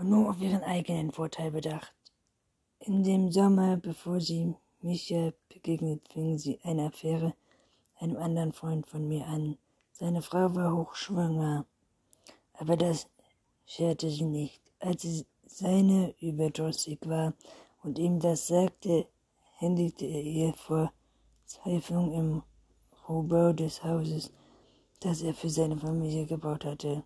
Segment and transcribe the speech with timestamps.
[0.00, 1.94] und nur auf ihren eigenen Vorteil bedacht.
[2.78, 7.34] In dem Sommer, bevor sie Micha begegnet, fing sie eine Affäre
[7.98, 9.58] einem anderen Freund von mir an.
[9.92, 11.66] Seine Frau war hochschwanger,
[12.54, 13.08] aber das
[13.66, 14.62] scherte sie nicht.
[14.78, 17.34] Als sie seine überdrüssig war
[17.82, 19.06] und ihm das sagte,
[19.58, 20.94] händigte er ihr vor
[21.44, 22.42] Verzweiflung im
[23.06, 24.32] Rohbau des Hauses,
[25.00, 27.02] das er für seine Familie gebaut hatte.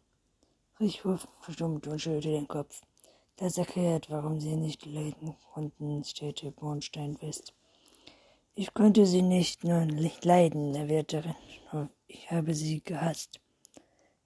[0.80, 2.82] Richhof verstummte und schüttelte den Kopf.
[3.36, 7.54] Das erklärt, warum sie nicht leiden konnten, stellte Bornstein fest.
[8.54, 11.34] Ich konnte sie nicht nur nicht leiden, erwiderte
[12.06, 13.40] ich habe sie gehasst.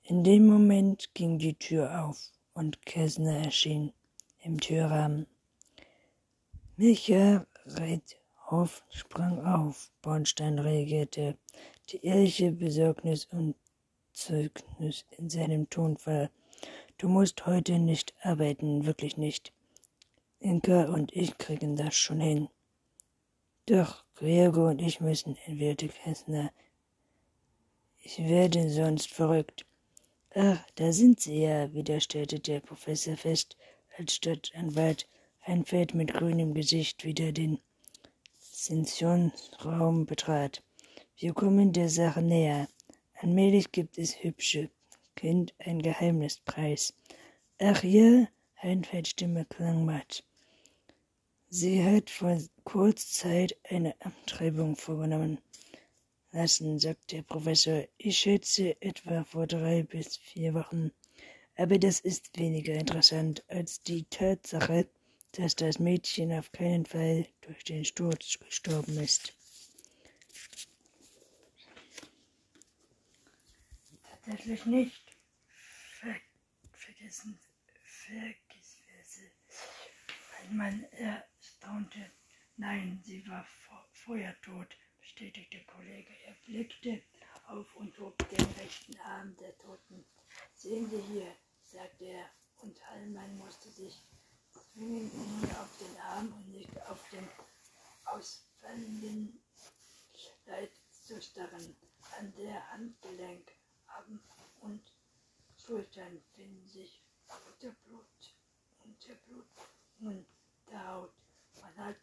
[0.02, 3.92] In dem Moment ging die Tür auf und Kessner erschien
[4.42, 5.26] im Türrahmen.
[6.76, 9.90] Micha Reithoff sprang auf.
[10.02, 11.36] Bornstein reagierte.
[11.90, 13.54] Die ehrliche Besorgnis und
[14.12, 16.30] Zeugnis in seinem Tonfall.
[17.00, 19.52] Du musst heute nicht arbeiten, wirklich nicht.
[20.40, 22.48] Inka und ich kriegen das schon hin.
[23.66, 26.50] Doch Gregor und ich müssen, entwirrte Kessner.
[28.02, 29.64] Ich werde sonst verrückt.
[30.34, 33.56] Ach, da sind Sie ja, wieder stellte der Professor fest,
[33.96, 35.08] als Stadtanwalt
[35.42, 37.60] ein Feld mit grünem Gesicht wieder den
[38.40, 40.64] Sessionsraum betrat.
[41.16, 42.66] Wir kommen der Sache näher.
[43.14, 44.68] Allmählich gibt es hübsche
[45.18, 46.94] Kind ein Geheimnispreis.
[47.58, 48.28] Ach ja,
[48.62, 50.22] Heinfelds Stimme klang matt.
[51.50, 55.38] Sie hat vor kurzer Zeit eine Abtreibung vorgenommen
[56.30, 57.82] lassen, sagte der Professor.
[57.96, 60.92] Ich schätze etwa vor drei bis vier Wochen.
[61.56, 64.86] Aber das ist weniger interessant als die Tatsache,
[65.32, 69.32] dass das Mädchen auf keinen Fall durch den Sturz gestorben ist.
[74.24, 75.07] Tatsächlich nicht.
[77.08, 77.40] Ver vergessen,
[77.84, 78.76] vergiss,
[80.32, 82.10] weil man erstaunte.
[82.56, 83.46] Nein, sie war
[83.92, 86.12] vorher tot, bestätigte Kollege.
[86.26, 87.02] Er blickte
[87.46, 90.04] auf und hob den rechten Arm der Toten.
[90.54, 93.94] Sehen Sie hier, sagte er, und Hallmann musste sich
[94.50, 97.26] zwingen, ihn auf den Arm und nicht auf den
[98.04, 99.40] ausfallenden
[100.44, 101.74] Leib zu starren.
[102.18, 103.50] An der Handgelenk
[104.60, 104.97] und
[105.68, 108.34] Schultern finden sich Unterblut,
[108.78, 110.24] Unterblutungen
[110.70, 111.12] der Haut.
[111.60, 111.98] Man hat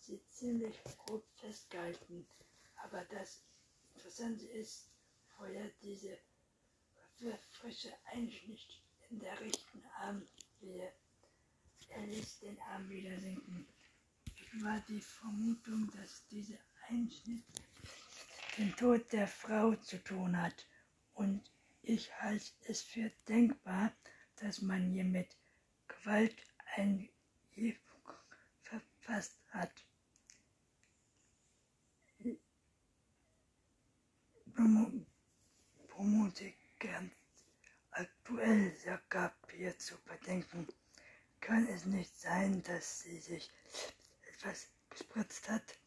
[0.00, 2.26] sie ziemlich grob festgehalten.
[2.82, 3.44] Aber das
[3.94, 4.90] Interessante ist,
[5.36, 6.18] vorher diese
[7.52, 10.92] frische Einschnitt in der rechten Armwehe.
[11.90, 13.68] Er ließ den Arm wieder sinken.
[14.54, 16.58] War die Vermutung, dass dieser
[16.88, 17.44] Einschnitt
[18.58, 20.66] den Tod der Frau zu tun hat.
[21.12, 21.53] Und
[21.86, 23.92] ich halte es für denkbar,
[24.36, 25.36] dass man hier mit
[25.86, 26.36] Gewalt
[26.76, 27.08] eine
[28.62, 29.72] verfasst hat.
[35.88, 37.12] Promotik ganz
[37.90, 38.72] aktuell,
[39.08, 40.66] gab hier zu bedenken,
[41.40, 43.50] kann es nicht sein, dass sie sich
[44.32, 45.78] etwas gespritzt hat.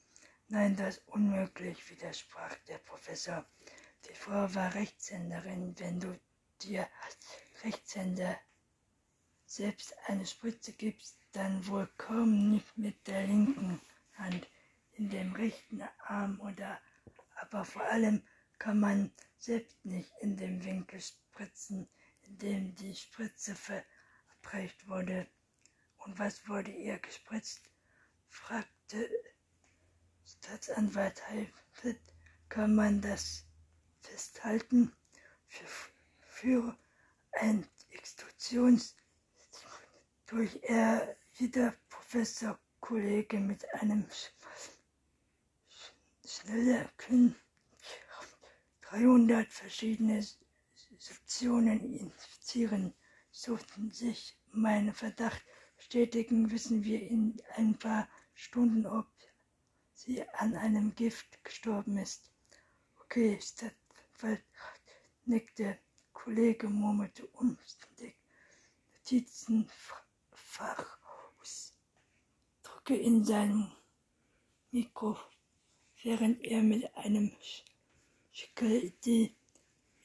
[0.49, 3.45] Nein, das ist unmöglich, widersprach der Professor.
[4.27, 5.73] Frau war Rechtshänderin.
[5.79, 6.19] Wenn du
[6.61, 7.17] dir als
[7.63, 8.37] Rechtshänder
[9.45, 13.79] selbst eine Spritze gibst, dann wohl kaum nicht mit der linken
[14.17, 14.45] Hand
[14.95, 16.77] in dem rechten Arm oder
[17.35, 18.21] aber vor allem
[18.59, 21.87] kann man selbst nicht in dem Winkel spritzen,
[22.23, 25.25] in dem die Spritze verabreicht wurde.
[25.99, 27.61] Und was wurde ihr gespritzt?
[28.27, 29.09] fragte
[30.25, 32.01] Staatsanwalt Heifeld.
[32.49, 33.46] Kann man das
[34.11, 34.93] festhalten?
[35.47, 35.65] Für,
[36.21, 36.77] für
[37.33, 38.95] ein Extrusions
[40.25, 44.05] durch er wieder Professor Kollege mit einem
[46.25, 47.35] schneller Kinn
[48.81, 50.25] 300 verschiedene
[50.97, 52.93] Sektionen infizieren,
[53.31, 55.43] suchten sich meinen Verdacht
[55.75, 59.07] bestätigen, wissen wir in ein paar Stunden, ob
[59.93, 62.31] sie an einem Gift gestorben ist.
[63.01, 63.39] Okay,
[64.17, 64.43] Stadtwald
[65.25, 65.77] nickte,
[66.11, 68.15] Kollege murmelte unständig.
[68.95, 70.97] Notizenfach
[71.39, 71.77] aus.
[72.63, 73.71] Drücke in seinem
[74.71, 75.19] Mikro,
[76.01, 77.31] während er mit einem
[78.31, 79.35] Schickel die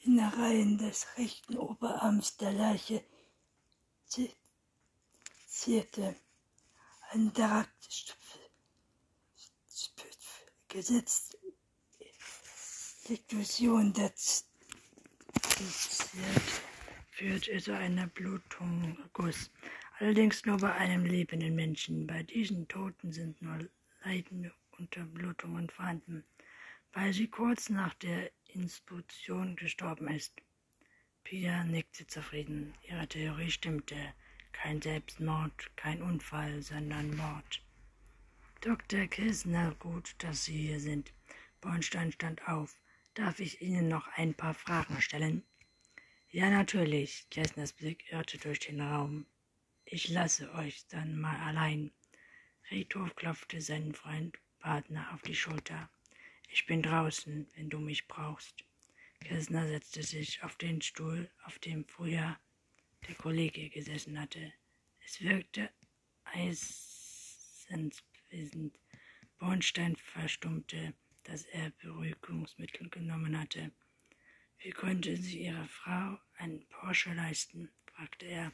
[0.01, 3.03] Innereien des rechten Oberarms der Leiche
[5.47, 6.15] zierte.
[7.09, 8.15] Ein Darakt
[10.67, 11.32] gesetzt
[13.09, 14.13] Deklusion der
[17.11, 19.51] führt zu einer Blutungguss.
[19.99, 22.07] Allerdings nur bei einem lebenden Menschen.
[22.07, 23.59] Bei diesen Toten sind nur
[24.05, 26.23] leidende Unterblutungen vorhanden,
[26.93, 30.41] weil sie kurz nach der Institution gestorben ist.
[31.25, 32.73] Pia nickte zufrieden.
[32.87, 34.13] Ihre Theorie stimmte.
[34.53, 37.61] Kein Selbstmord, kein Unfall, sondern Mord.
[38.61, 39.07] Dr.
[39.07, 41.11] Kisner, gut, dass Sie hier sind.
[41.59, 42.77] Bornstein stand auf.
[43.15, 45.43] Darf ich Ihnen noch ein paar Fragen stellen?
[46.29, 47.27] Ja, natürlich.
[47.29, 49.27] Kessners Blick irrte durch den Raum.
[49.85, 51.91] Ich lasse euch dann mal allein.
[52.71, 55.91] Riedhof klopfte seinen Freund Partner auf die Schulter.
[56.49, 58.65] Ich bin draußen, wenn du mich brauchst.
[59.19, 62.39] Kessner setzte sich auf den Stuhl, auf dem früher
[63.07, 64.53] der Kollege gesessen hatte.
[65.05, 65.69] Es wirkte
[66.23, 68.01] eisenswissend.
[69.37, 73.71] Bornstein verstummte, dass er Beruhigungsmittel genommen hatte.
[74.59, 77.69] Wie konnte sie ihrer Frau einen Porsche leisten?
[77.85, 78.51] fragte er.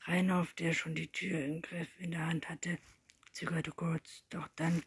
[0.00, 2.78] Reinhoff, der schon die Tür im Griff in der Hand hatte,
[3.32, 4.82] zögerte kurz, doch dann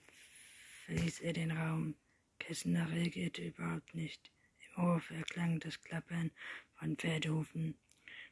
[0.85, 1.95] verließ er den Raum.
[2.39, 4.31] Kessner reagierte überhaupt nicht.
[4.59, 6.31] Im Hof erklang das Klappern
[6.75, 7.77] von Pferdehufen.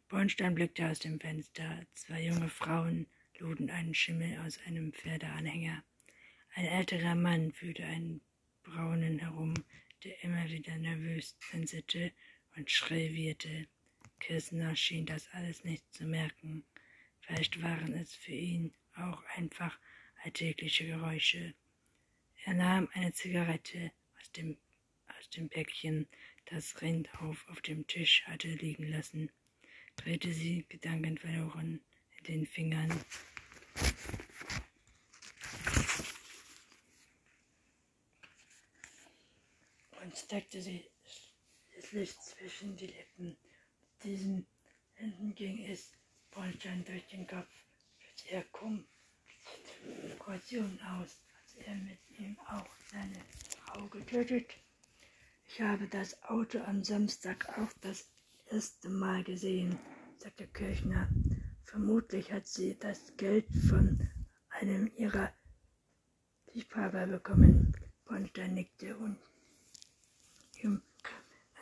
[0.09, 1.85] Bornstein blickte aus dem Fenster.
[1.93, 3.07] Zwei junge Frauen
[3.39, 5.83] luden einen Schimmel aus einem Pferdeanhänger.
[6.53, 8.21] Ein älterer Mann führte einen
[8.63, 9.53] Braunen herum,
[10.03, 12.11] der immer wieder nervös blinzelte
[12.55, 13.67] und schrill wieherte.
[14.19, 16.65] Kirstner schien das alles nicht zu merken.
[17.21, 19.77] Vielleicht waren es für ihn auch einfach
[20.23, 21.53] alltägliche Geräusche.
[22.45, 24.57] Er nahm eine Zigarette aus dem,
[25.17, 26.07] aus dem Päckchen,
[26.45, 29.31] das Rindhof auf dem Tisch hatte liegen lassen,
[29.95, 31.81] drehte sie gedankenverloren
[32.17, 32.91] in den Fingern.
[40.13, 40.85] Und steckte sie
[41.75, 43.35] das Licht zwischen die Lippen.
[43.79, 44.45] Mit diesen
[44.93, 45.91] Händen ging es
[46.29, 47.49] Bornstein durch den Kopf,
[47.97, 48.43] führte er
[50.13, 53.19] Kumulation aus, als er mit ihm auch seine
[53.57, 54.53] Frau getötet.
[55.47, 58.07] Ich habe das Auto am Samstag auch das
[58.51, 59.79] erste Mal gesehen,
[60.19, 61.09] sagte Kirchner.
[61.63, 64.07] Vermutlich hat sie das Geld von
[64.49, 65.33] einem ihrer
[66.53, 67.75] Liebhaber bekommen.
[68.05, 69.17] Bornstein nickte und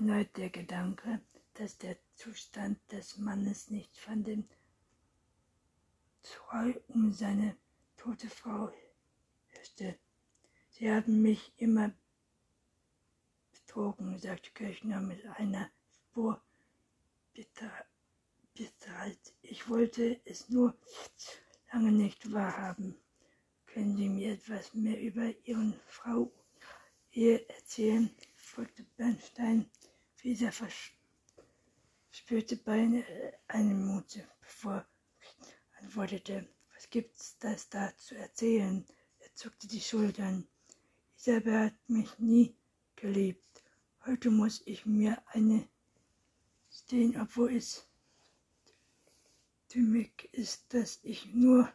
[0.02, 1.22] erneut der Gedanke,
[1.54, 4.50] dass der Zustand des Mannes nicht von dem
[6.24, 7.56] Treu um seine
[7.98, 8.72] tote Frau
[9.50, 10.00] herrschte.
[10.72, 11.94] Sie haben mich immer
[13.52, 16.42] betrogen, sagte Kirchner mit einer Spur
[17.36, 17.86] Bitterheit.
[19.44, 20.76] Ich wollte es nur
[21.72, 22.98] lange nicht wahrhaben.
[23.68, 26.32] Können Sie mir etwas mehr über Ihren Frau
[27.12, 28.10] Ehe erzählen?
[28.36, 29.70] folgte Bernstein
[30.24, 30.52] wieder
[32.12, 34.88] spürte beinahe eine Mute, bevor er
[35.80, 36.48] antwortete.
[36.76, 38.86] Was gibt's das da zu erzählen?
[39.20, 40.48] Er zuckte die Schultern.
[41.18, 42.56] Isabel hat mich nie
[42.96, 43.64] geliebt.
[44.06, 45.68] Heute muss ich mir eine
[46.70, 47.88] stehen, obwohl es
[49.74, 51.72] dümmig ist, dass ich nur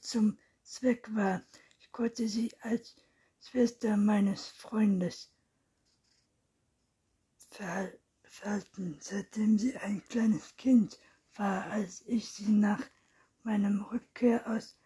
[0.00, 1.42] zum Zweck war.
[1.80, 2.96] Ich konnte sie als
[3.40, 5.31] Schwester meines Freundes
[7.54, 10.98] verhalten, seitdem sie ein kleines Kind
[11.36, 12.82] war, als ich sie nach
[13.42, 14.76] meinem Rückkehr aus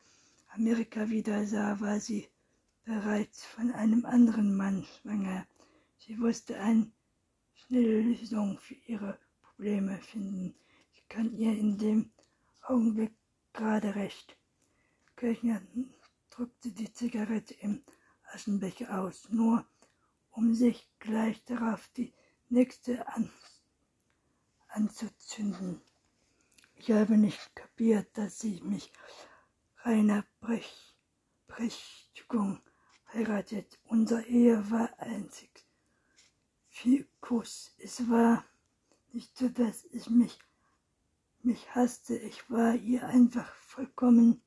[0.49, 2.29] Amerika wieder sah, war sie
[2.85, 5.47] bereits von einem anderen Mann schwanger.
[5.99, 6.91] Sie wusste eine
[7.55, 10.55] schnelle Lösung für ihre Probleme finden.
[10.93, 12.13] Ich kann ihr in dem
[12.63, 13.13] Augenblick
[13.53, 14.37] gerade recht.
[15.17, 15.63] Kirchner
[16.31, 17.83] drückte die Zigarette im
[18.33, 19.67] Aschenbecher aus, nur
[20.31, 22.13] um sich gleich darauf die
[22.49, 23.31] nächste an,
[24.69, 25.81] anzuzünden.
[26.77, 28.93] Ich habe nicht kapiert, dass sie mich
[29.79, 30.95] reiner Brech,
[31.47, 32.61] Berechtigung
[33.13, 33.79] heiratet.
[33.85, 35.67] Unsere Ehe war einzig
[36.69, 37.75] Fikus.
[37.79, 38.45] Es war
[39.13, 40.39] nicht so, dass ich mich,
[41.43, 42.17] mich hasste.
[42.17, 44.43] Ich war ihr einfach vollkommen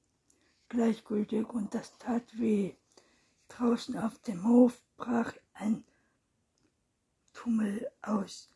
[0.69, 2.75] gleichgültig und das tat weh.
[3.47, 5.83] Draußen auf dem Hof brach ein
[7.39, 8.49] Tummel aus.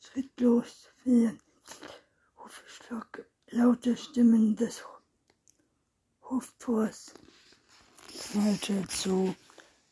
[0.00, 1.38] Schrittlos fielen
[2.36, 4.82] Hufschlag, laute Stimmen des
[6.28, 7.14] Hoftors
[8.08, 9.36] knallte zu,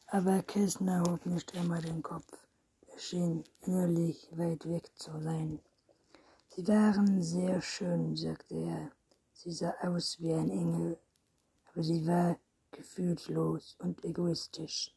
[0.08, 2.32] aber Kessner hob nicht immer den Kopf.
[2.88, 5.60] Er schien innerlich weit weg zu sein.
[6.48, 8.90] Sie waren sehr schön, sagte er.
[9.32, 10.98] Sie sah aus wie ein Engel,
[11.68, 12.36] aber sie war
[12.72, 14.92] gefühlslos und egoistisch.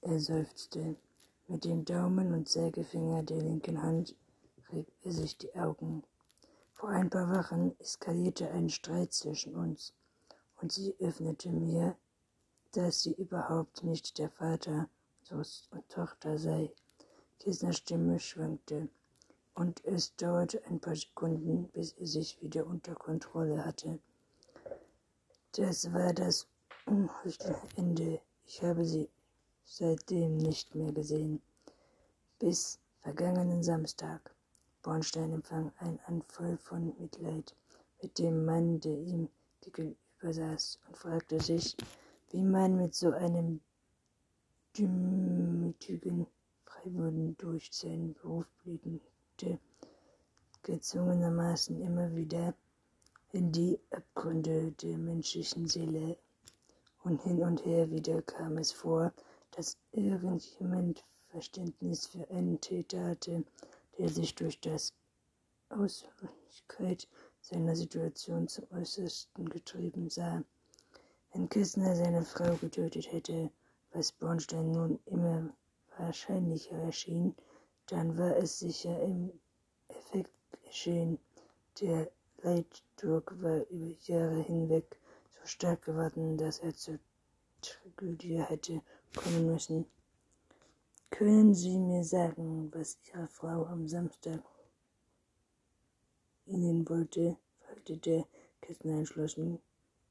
[0.00, 0.96] Er seufzte.
[1.50, 4.14] Mit den Daumen und Sägefinger der linken Hand
[4.72, 6.04] rieb er sich die Augen.
[6.74, 9.92] Vor ein paar Wochen eskalierte ein Streit zwischen uns
[10.60, 11.96] und sie öffnete mir,
[12.70, 14.88] dass sie überhaupt nicht der Vater
[15.28, 16.72] und Tochter sei.
[17.40, 18.88] Kissners Stimme schwankte
[19.54, 23.98] und es dauerte ein paar Sekunden, bis er sich wieder unter Kontrolle hatte.
[25.56, 26.46] Das war das
[26.86, 28.20] unheimliche Ende.
[28.46, 29.10] Ich habe sie
[29.72, 31.40] seitdem nicht mehr gesehen.
[32.40, 34.34] Bis vergangenen Samstag.
[34.82, 37.54] Bornstein empfang ein Anfall von Mitleid
[38.02, 39.28] mit dem Mann, der ihm
[39.60, 41.76] gegenüber saß, und fragte sich,
[42.30, 43.60] wie man mit so einem
[44.76, 46.26] demütigen
[46.64, 49.60] Freiwilligen durch seinen Beruf blickte,
[50.62, 52.54] gezwungenermaßen immer wieder
[53.32, 56.16] in die Abgründe der menschlichen Seele.
[57.04, 59.12] Und hin und her wieder kam es vor,
[59.52, 63.44] dass irgendjemand Verständnis für einen Täter hatte,
[63.98, 64.92] der sich durch das
[65.68, 67.06] Ausweichkeit
[67.40, 70.42] seiner Situation zum Äußersten getrieben sah.
[71.32, 73.50] Wenn Kissner seine Frau getötet hätte,
[73.92, 75.50] was Bornstein nun immer
[75.96, 77.34] wahrscheinlicher erschien,
[77.86, 79.32] dann war es sicher im
[79.88, 80.32] Effekt
[80.64, 81.18] geschehen.
[81.80, 82.10] Der
[82.42, 86.98] Leiddruck war über Jahre hinweg so stark geworden, dass er zur
[87.60, 88.82] Tragödie hätte
[89.14, 89.86] kommen müssen.
[91.10, 94.42] Können Sie mir sagen, was Ihre Frau am Samstag
[96.46, 97.36] Ihnen wollte?
[97.60, 98.26] fragte der
[98.60, 99.60] Kästner entschlossen.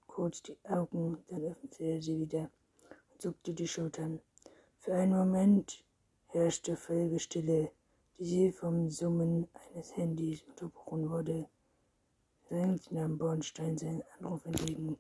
[0.07, 2.51] Kurz die Augen, dann öffnete er sie wieder
[3.11, 4.19] und zuckte die Schultern.
[4.79, 5.83] Für einen Moment
[6.27, 7.71] herrschte völlige Stille,
[8.17, 11.47] die vom Summen eines Handys unterbrochen wurde.
[12.49, 14.97] Senkt nahm Bornstein seinen Anruf entgegen.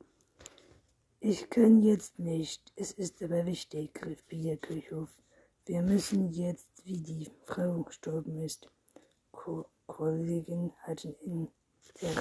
[1.21, 5.09] Ich kann jetzt nicht, es ist aber wichtig, rief Pia Kirchhoff.
[5.65, 8.69] Wir müssen jetzt, wie die Frau gestorben ist.
[9.33, 11.49] Ko Kollegen hatten in
[12.01, 12.15] der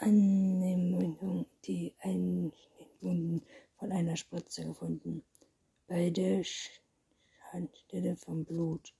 [0.00, 3.42] Rechtsannehmung die Einwunden
[3.76, 5.22] von einer Spritze gefunden.
[5.88, 8.94] Bei der Stelle vom Blut,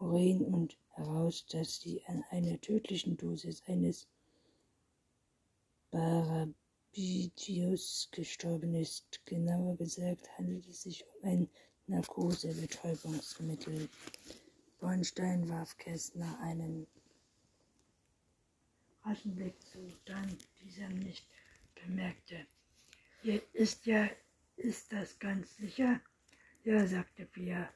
[0.00, 4.08] Urin und heraus, dass sie an einer tödlichen Dosis eines
[6.92, 9.24] Barabidius gestorben ist.
[9.24, 11.48] Genauer gesagt handelt es sich um ein
[11.86, 13.88] Narkosebetäubungsmittel.
[14.80, 16.86] Bornstein warf Kästner einen
[19.04, 21.26] raschen Blick zu, dann dieser nicht
[21.74, 22.46] bemerkte.
[23.52, 24.08] Ist ja,
[24.56, 26.00] ist das ganz sicher?
[26.64, 27.72] Ja, sagte Pia.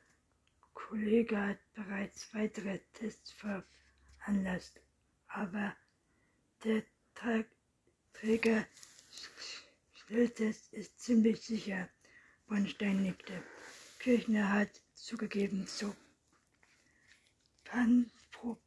[0.73, 4.81] Kollege hat bereits weitere Tests veranlasst,
[5.29, 5.77] aber
[6.65, 6.83] der
[8.13, 8.67] Träger
[9.93, 11.89] Schnelltest ist ziemlich sicher.
[12.47, 13.43] Bornstein nickte.
[13.99, 15.97] Kirchner hat zugegeben zu
[17.65, 18.61] Panpropadl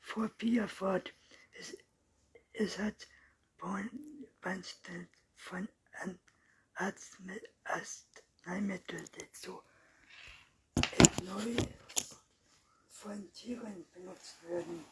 [0.00, 1.14] vor Pierfort.
[1.52, 1.76] Es,
[2.52, 3.06] es hat
[3.58, 5.68] Bornstein von
[7.64, 9.62] Arzneimittel dazu
[11.24, 11.54] neu
[12.88, 14.84] von Tieren benutzt werden.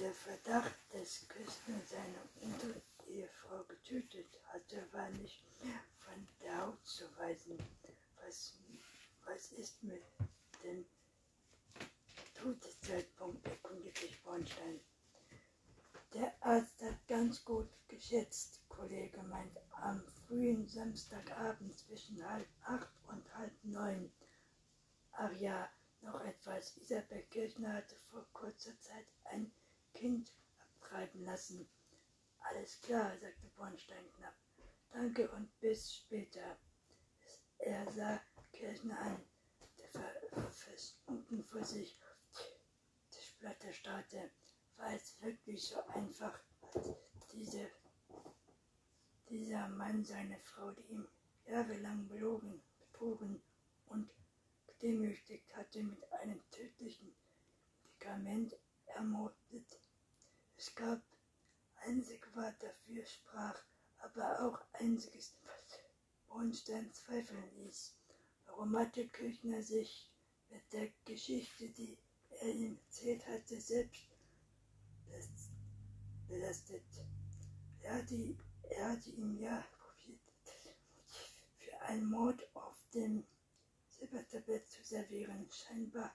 [0.00, 5.42] Der Verdacht, dass Küstner seine Unterehefrau getötet hatte, war nicht
[5.98, 7.58] von der Haut zu weisen.
[8.24, 8.58] Was,
[9.24, 10.02] was ist mit
[10.62, 10.84] dem
[12.34, 14.80] Todeszeitpunkt, erkundigte sich Bornstein.
[16.14, 23.34] Der Arzt hat ganz gut geschätzt, Kollege meint, am frühen Samstagabend zwischen halb acht und
[23.34, 24.12] halb neun.
[25.12, 25.68] Ach ja,
[26.02, 26.76] noch etwas.
[26.76, 29.50] Isabel Kirchner hatte vor kurzer Zeit ein
[29.98, 31.68] Kind abtreiben lassen.
[32.38, 34.34] Alles klar, sagte Bornstein knapp.
[34.92, 36.56] Danke und bis später.
[37.58, 39.20] Er sah Kirchner an,
[39.76, 39.88] der
[40.52, 41.98] versunken vor sich
[43.10, 44.30] Tischplatte starrte.
[44.76, 46.38] War es wirklich so einfach,
[47.32, 47.68] diese,
[49.28, 51.08] dieser Mann seine Frau, die ihm
[51.48, 53.42] jahrelang belogen, betrogen
[53.86, 54.08] und
[54.68, 57.12] gedemütigt hatte, mit einem tödlichen
[57.82, 59.77] Medikament ermordet.
[60.60, 61.00] Es gab
[61.84, 63.62] einzig Wort dafür sprach,
[63.98, 65.78] aber auch einziges, was
[66.26, 67.94] Bornstein zweifeln ließ.
[68.44, 70.10] Warum hatte Küchner sich
[70.50, 71.96] mit der Geschichte, die
[72.40, 74.02] er ihm erzählt hatte, selbst
[76.26, 76.82] belastet?
[77.82, 80.20] Er hatte, er hatte ihn ja probiert,
[81.56, 83.24] für einen Mord auf dem
[83.90, 86.12] Silbertablett zu servieren, scheinbar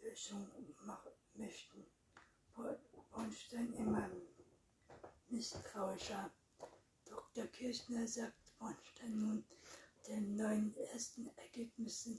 [0.00, 0.50] Lösung
[0.84, 1.86] machen möchten.
[3.12, 4.10] Bornstein immer
[5.28, 6.32] misstrauischer.
[7.04, 7.46] Dr.
[7.48, 9.44] Kirchner sagt Bornstein nun
[10.08, 12.18] den neuen ersten Ergebnissen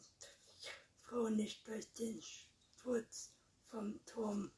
[1.01, 3.33] Frau nicht durch den Sturz
[3.69, 4.51] vom Turm.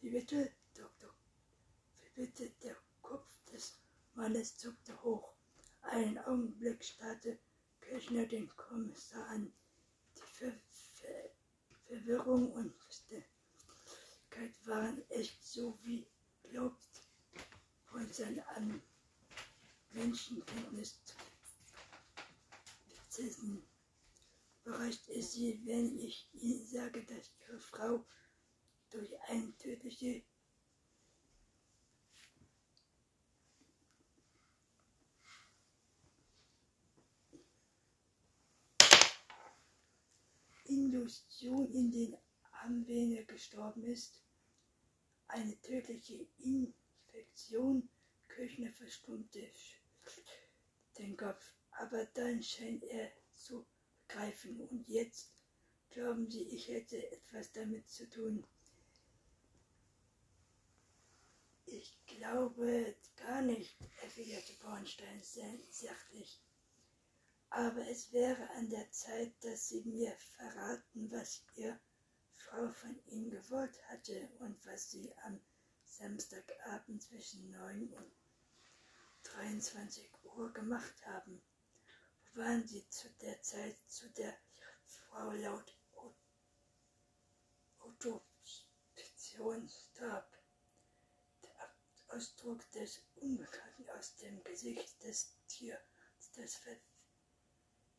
[0.00, 1.12] Wie bitte, Doktor?
[1.98, 3.78] Wie bitte, der Kopf des
[4.14, 5.34] Mannes zuckte hoch.
[5.82, 7.38] Einen Augenblick starrte
[7.80, 9.52] Kirchner den Kommissar an.
[10.16, 10.52] Die Ver
[10.94, 11.30] Ver
[11.86, 12.76] Verwirrung und
[14.36, 16.06] Verständlichkeit waren echt so wie
[16.42, 17.02] glaubt
[17.86, 18.82] von seinem
[19.90, 21.14] Menschenkenntnis zu
[22.88, 23.62] bezissen.
[24.64, 28.04] Überrascht ist sie, wenn ich Ihnen sage, dass Ihre Frau
[28.90, 30.22] durch eine tödliche
[40.64, 42.16] Induktion in den
[42.50, 44.25] Armvene gestorben ist.
[45.28, 47.88] Eine tödliche Infektion.
[48.28, 49.50] Kirchner verstummte
[50.98, 53.66] den Kopf, aber dann scheint er zu
[54.08, 54.60] greifen.
[54.68, 55.32] Und jetzt
[55.90, 58.46] glauben Sie, ich hätte etwas damit zu tun.
[61.64, 65.20] Ich glaube gar nicht, erwiderte Bornstein
[65.70, 66.40] sachlich.
[67.50, 71.80] Aber es wäre an der Zeit, dass Sie mir verraten, was Ihr
[72.48, 75.40] Frau von Ihnen gewollt hatte und was Sie am
[75.84, 78.12] Samstagabend zwischen 9 und
[79.24, 81.42] 23 Uhr gemacht haben
[82.34, 84.36] waren sie zu der Zeit zu der
[84.86, 85.74] Frau laut
[87.78, 90.30] Autopsion starb.
[91.42, 91.74] Der
[92.08, 95.80] Ausdruck des Unbekannten aus dem Gesicht des Tiers,
[96.34, 96.60] das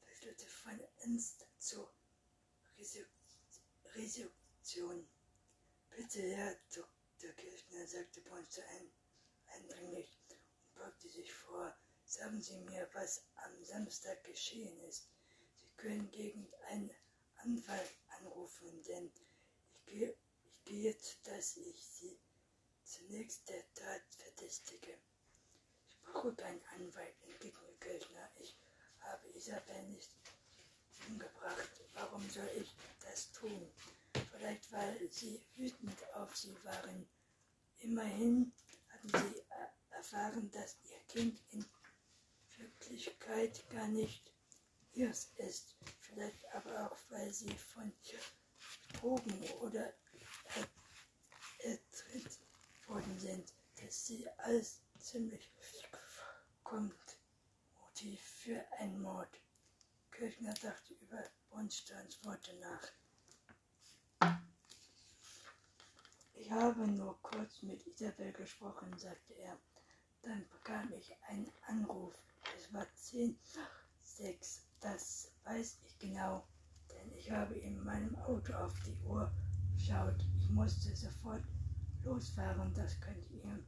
[0.02, 1.92] wechselte von Ernst zur
[3.98, 5.08] Resektion.
[5.90, 7.32] Bitte, Herr Dr.
[7.34, 8.62] Kirchner, sagte Ponce
[9.48, 10.40] eindringlich und
[10.76, 11.76] beugte sich vor.
[12.06, 15.10] Sagen Sie mir, was am Samstag geschehen ist.
[15.56, 16.92] Sie können gegen einen
[17.38, 22.20] Anwalt anrufen, denn ich gehe, ich gehe dass ich Sie
[22.84, 24.96] zunächst der Tat verdächtige.
[25.90, 28.30] Ich brauche keinen Anwalt, entgegnete Kirchner.
[28.38, 28.56] Ich
[29.00, 30.12] habe Isabel nicht
[31.08, 31.70] umgebracht.
[31.94, 33.72] Warum soll ich das tun?
[34.32, 37.08] Vielleicht, weil Sie wütend auf Sie waren.
[37.80, 38.52] Immerhin
[38.90, 39.44] hatten Sie
[39.92, 41.66] erfahren, dass Ihr Kind in
[42.58, 44.32] Wirklichkeit gar nicht
[44.98, 45.76] ihrs ist.
[46.02, 48.20] Vielleicht aber auch, weil sie von ihr
[48.88, 49.94] betrogen oder
[51.60, 52.40] ertritt
[52.88, 55.52] worden sind, dass sie alles ziemlich
[56.64, 57.18] kommt.
[57.80, 59.30] Motiv für einen Mord.
[60.18, 64.38] Kirchner dachte über Bornsteins Worte nach.
[66.34, 69.58] Ich habe nur kurz mit Isabel gesprochen, sagte er.
[70.24, 72.16] Dann bekam ich einen Anruf
[72.56, 73.70] es war zehn nach
[74.02, 76.48] sechs, das weiß ich genau,
[76.90, 79.32] denn ich habe in meinem Auto auf die Uhr
[79.74, 80.26] geschaut.
[80.38, 81.44] Ich musste sofort
[82.04, 83.64] losfahren, das könnt ihr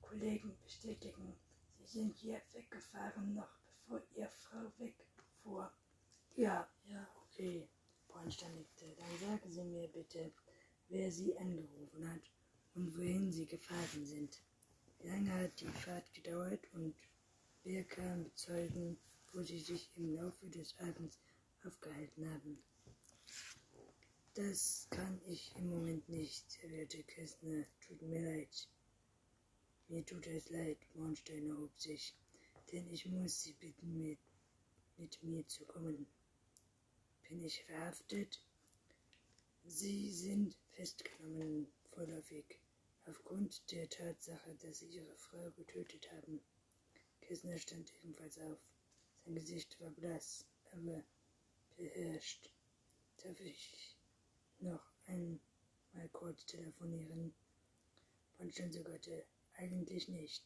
[0.00, 1.36] Kollegen bestätigen.
[1.78, 4.72] Sie sind hier weggefahren, noch bevor Ihr Frau
[5.46, 5.70] wegfuhr.
[6.36, 7.68] Ja, ja, okay,
[8.08, 8.86] Bornstein nickte.
[8.96, 10.32] Dann sagen Sie mir bitte,
[10.88, 12.22] wer Sie angerufen hat
[12.74, 14.42] und wohin Sie gefahren sind.
[14.98, 16.94] Wie lange hat die Fahrt gedauert und
[17.68, 18.96] Wer kann bezeugen,
[19.32, 21.18] wo sie sich im Laufe des Abends
[21.64, 22.62] aufgehalten haben?
[24.34, 27.64] Das kann ich im Moment nicht, erwiderte Kessner.
[27.80, 28.68] Tut mir leid.
[29.88, 32.14] Mir tut es leid, Bornstein erhob sich,
[32.70, 34.20] denn ich muss Sie bitten, mit,
[34.98, 36.06] mit mir zu kommen.
[37.28, 38.40] Bin ich verhaftet?
[39.64, 42.44] Sie sind festgenommen, vorläufig,
[43.06, 46.40] aufgrund der Tatsache, dass Sie Ihre Frau getötet haben.
[47.20, 48.58] Kessner stand ebenfalls auf.
[49.24, 51.02] Sein Gesicht war blass, aber
[51.76, 52.50] beherrscht.
[53.22, 53.96] Darf ich
[54.60, 57.34] noch einmal kurz telefonieren?
[58.38, 59.24] Bonstein zögerte.
[59.54, 60.44] Eigentlich nicht.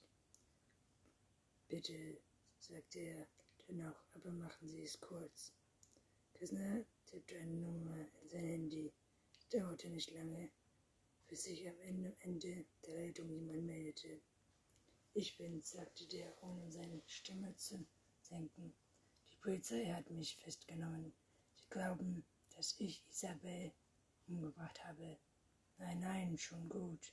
[1.69, 2.17] Bitte,
[2.59, 3.27] sagte er
[3.71, 5.53] dennoch, aber machen Sie es kurz.
[6.35, 8.93] Kessner tippte eine Nummer in sein Handy.
[9.33, 10.51] Es dauerte nicht lange,
[11.29, 14.21] bis sich am Ende, Ende der Leitung jemand meldete.
[15.15, 17.85] Ich bin's, sagte der, ohne seine Stimme zu
[18.23, 18.73] senken.
[19.33, 21.13] Die Polizei hat mich festgenommen.
[21.55, 22.25] Sie glauben,
[22.57, 23.73] dass ich Isabel
[24.29, 25.19] umgebracht habe.
[25.79, 27.13] Nein, nein, schon gut.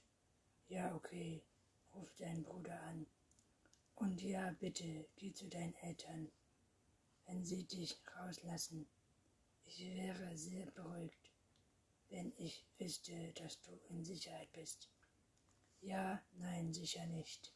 [0.67, 1.41] Ja, okay,
[1.93, 3.05] ruf deinen Bruder an.
[3.95, 6.31] Und ja, bitte, geh zu deinen Eltern,
[7.27, 8.87] wenn sie dich rauslassen.
[9.65, 11.29] Ich wäre sehr beruhigt,
[12.09, 14.89] wenn ich wüsste, dass du in Sicherheit bist.
[15.81, 17.53] Ja, nein, sicher nicht.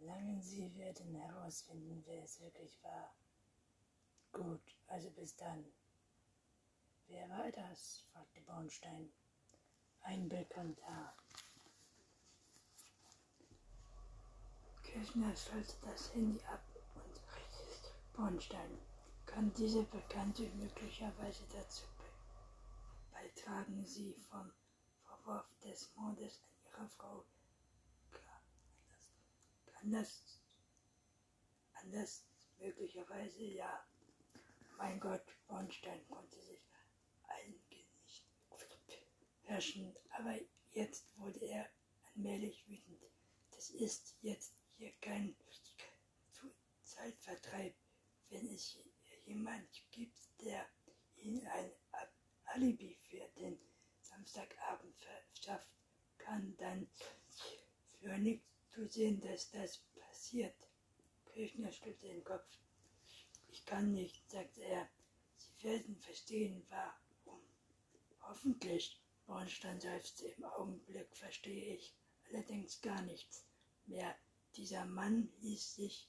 [0.00, 3.14] Langen Sie werden herausfinden, wer es wirklich war.
[4.32, 5.64] Gut, also bis dann.
[7.06, 8.04] Wer war das?
[8.12, 9.12] fragte Bornstein.
[10.00, 11.14] Ein Bekannter.
[14.82, 16.73] Kirchner schaltete das Handy ab
[18.16, 18.78] Bornstein.
[19.26, 21.84] Kann diese Bekannte möglicherweise dazu
[23.12, 24.50] beitragen, Sie vom
[25.02, 27.24] Vorwurf des Mordes an Ihrer Frau
[29.84, 30.40] kann das,
[31.92, 32.24] das
[32.58, 33.86] möglicherweise ja.
[34.78, 36.66] Mein Gott, Bornstein konnte sich
[37.28, 38.24] eigentlich nicht
[39.42, 40.38] herrschen, aber
[40.72, 41.68] jetzt wurde er
[42.08, 43.10] allmählich wütend.
[43.50, 45.36] Das ist jetzt hier kein
[46.82, 47.74] Zeitvertreib,
[48.34, 48.76] wenn es
[49.26, 50.68] jemand gibt, der
[51.16, 51.70] Ihnen ein
[52.46, 53.58] Alibi für den
[54.02, 55.70] Samstagabend verschafft,
[56.18, 56.88] kann dann
[58.00, 60.56] für nichts zu sehen, dass das passiert.
[61.26, 62.48] Kirchner schüttelte den Kopf.
[63.48, 64.88] Ich kann nicht, sagte er.
[65.36, 67.40] Sie werden verstehen, warum.
[68.20, 70.26] Hoffentlich, Bornstein seufzte.
[70.26, 71.94] Im Augenblick verstehe ich
[72.28, 73.46] allerdings gar nichts
[73.86, 74.16] mehr.
[74.56, 76.08] Dieser Mann ließ sich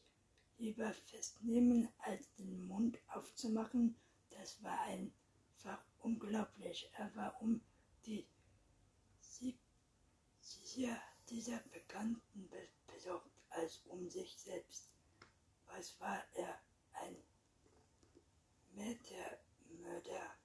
[0.58, 3.96] lieber festnehmen, als den Mund aufzumachen.
[4.30, 6.90] Das war einfach unglaublich.
[6.94, 7.62] Er war um
[8.06, 8.28] die
[10.76, 12.50] dieser, dieser Bekannten
[12.88, 14.90] besorgt als um sich selbst.
[15.68, 16.60] Was war er?
[16.94, 17.16] Ein
[18.74, 19.40] Mörder.
[19.70, 20.36] Mörder.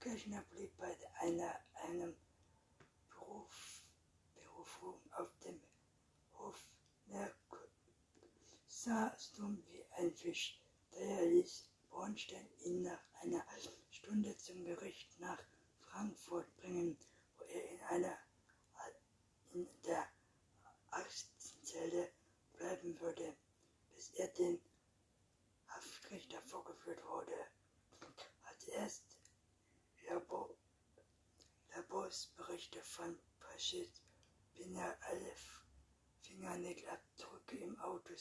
[0.00, 2.14] Kirchner blieb bei einer, einem
[3.10, 3.82] Beruf,
[4.34, 5.60] Berufung auf dem
[6.34, 6.68] Hof
[7.06, 7.68] Merkur
[8.84, 10.60] sah stumm wie ein Fisch.
[10.90, 13.42] Daher ließ Bornstein ihn nach einer
[13.90, 15.40] Stunde zum Gericht nach
[15.80, 16.98] Frankfurt bringen,
[17.38, 18.18] wo er in einer
[19.52, 20.06] in der
[20.90, 22.10] Arztzelle
[22.58, 23.36] bleiben würde,
[23.94, 24.60] bis er den
[25.68, 27.38] Haftrichter vorgeführt wurde.
[28.42, 29.04] Als erst
[30.08, 30.50] Labor,
[31.74, 33.92] Laborsberichte von Paschet
[34.56, 35.34] bin er alle
[36.34, 38.12] Fingernägelabdrücke im Auto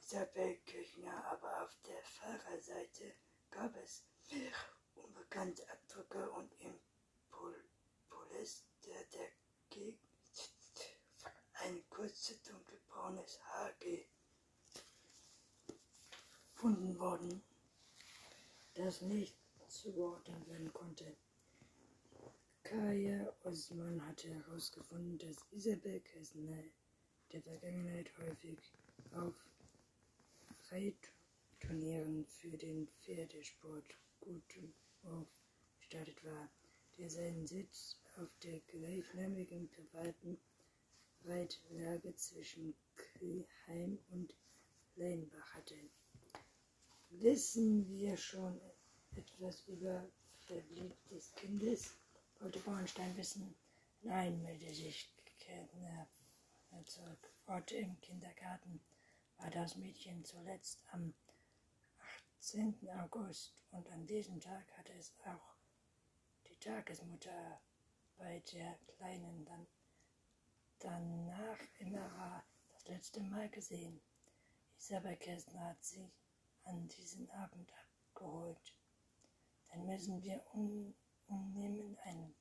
[0.00, 3.14] Isabel Kirchner, aber auf der Fahrerseite
[3.50, 4.02] gab es
[4.96, 6.74] unbekannte Abdrücke und im
[7.30, 7.54] Pol
[8.10, 9.28] Polyester der
[9.70, 10.00] Gegend
[11.62, 13.72] ein kurzes dunkelbraunes Haar
[16.52, 17.44] gefunden worden,
[18.74, 19.36] das nicht
[19.68, 21.16] zugeordnet werden konnte.
[22.64, 26.64] Kaya Osman hatte herausgefunden, dass Isabel Kessner
[27.32, 28.58] der Vergangenheit häufig
[29.12, 29.34] auf
[30.70, 33.84] Reitturnieren für den Pferdesport
[34.20, 35.28] Guthof
[35.78, 36.48] gestartet war,
[36.98, 40.38] der seinen Sitz auf der gleichnamigen privaten
[41.24, 44.34] Reitlage zwischen Kelheim und
[44.96, 45.76] Leinbach hatte.
[47.10, 48.60] Wissen wir schon
[49.16, 50.08] etwas über
[50.46, 51.96] Verblieb des Kindes?
[52.40, 53.54] wollte Bornstein wissen.
[54.02, 55.08] Nein, meldete sich
[55.38, 56.06] Kärtner
[57.46, 58.80] Heute im Kindergarten
[59.38, 61.14] war das Mädchen zuletzt am
[62.38, 62.90] 18.
[63.00, 65.54] August und an diesem Tag hatte es auch
[66.48, 67.60] die Tagesmutter
[68.16, 69.66] bei der Kleinen dann
[70.80, 74.00] danach immer das letzte Mal gesehen.
[74.76, 76.10] Isabel Kästner hat sie
[76.64, 77.72] an diesem Abend
[78.08, 78.74] abgeholt.
[79.70, 80.44] Dann müssen wir
[81.28, 82.34] umnehmen eine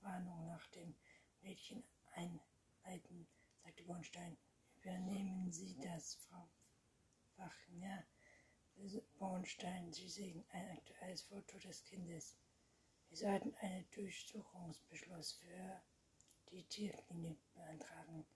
[0.00, 0.94] Warnung nach dem
[1.42, 1.82] Mädchen
[2.14, 3.26] einleiten,
[3.62, 4.36] sagte Bornstein.
[4.76, 6.48] Übernehmen Sie das, Frau
[7.36, 8.06] Wachner.
[9.18, 12.36] Bornstein, Sie sehen ein aktuelles Foto des Kindes.
[13.08, 15.82] Wir sollten einen Durchsuchungsbeschluss für
[16.50, 18.26] die Tierklinik beantragen,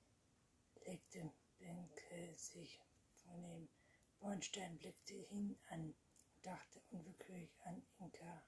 [0.84, 2.80] legte Benke sich
[3.22, 3.68] vornehm.
[4.18, 5.80] Bornstein blickte ihn an
[6.36, 8.44] und dachte unwillkürlich an Inka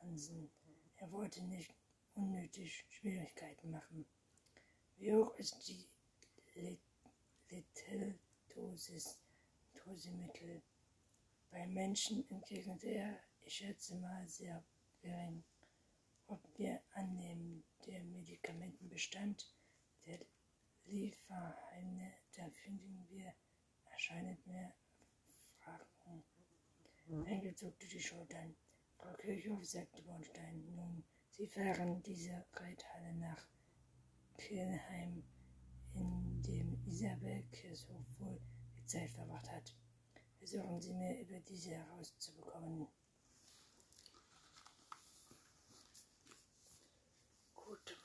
[0.00, 0.50] Hansen.
[0.96, 1.72] Er wollte nicht
[2.14, 4.06] unnötig Schwierigkeiten machen.
[4.96, 5.88] Wie hoch ist die
[7.50, 9.18] Lethaldosis
[9.74, 10.62] Dosemittel?
[11.50, 14.62] Bei Menschen entgegnete er, ich schätze mal sehr
[15.00, 15.44] gering.
[16.26, 19.50] Ob wir annehmen, der Medikamentenbestand
[20.04, 20.18] der
[20.84, 23.32] Lieferheime, da finden wir,
[23.90, 24.72] erscheint mir
[25.60, 26.24] Fragen.
[27.24, 28.54] Henkel zuckte die Schultern.
[28.98, 33.46] Frau Kirchhoff sagte Bornstein, nun, Sie fahren diese Reithalle nach
[34.36, 35.22] Kirnheim,
[35.98, 38.40] in dem Isabel Kirchhoff wohl
[38.76, 39.74] die Zeit verbracht hat.
[40.38, 42.88] Versuchen Sie mir über diese herauszubekommen.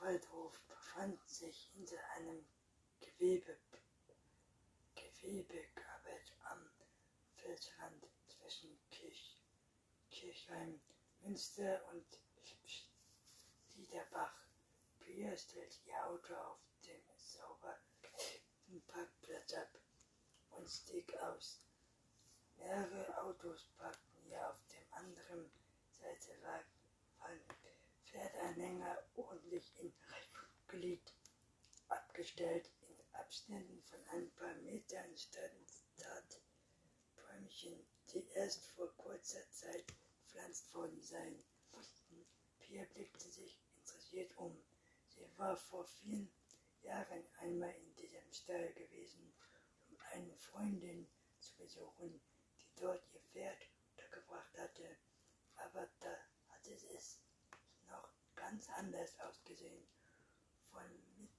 [0.04, 2.46] Waldhof befand sich hinter einem
[3.00, 3.58] Gewebe,
[4.96, 6.70] Gewebekabel am
[7.38, 9.38] Felsrand zwischen Kirch,
[10.10, 10.82] Kirchheim
[11.22, 12.06] Münster und
[13.76, 14.36] Liederbach.
[15.00, 16.60] Pia stellt ihr Auto auf
[17.44, 19.70] sauber gefüllten Parkplatz ab
[20.52, 21.60] und stieg aus.
[22.58, 25.52] Mehrere Autos parkten hier auf dem anderen
[25.92, 26.64] Seite war
[28.06, 29.94] Pferdeanhänger ordentlich in
[30.68, 31.14] Glied
[31.90, 32.70] abgestellt.
[32.88, 35.66] In Abständen von ein paar Metern standen
[37.16, 41.44] Bäumchen, die erst vor kurzer Zeit gepflanzt worden seien.
[42.60, 44.56] Pia blickte sich interessiert um.
[45.10, 46.32] Sie war vor vielen
[46.84, 49.34] Jahren einmal in diesem Stall gewesen,
[49.90, 51.08] um eine Freundin
[51.40, 52.22] zu besuchen,
[52.60, 53.58] die dort ihr Pferd
[53.92, 54.98] untergebracht hatte.
[55.56, 56.16] Aber da
[56.50, 57.22] hatte es
[57.88, 59.88] noch ganz anders ausgesehen.
[60.72, 60.84] Von
[61.18, 61.32] mit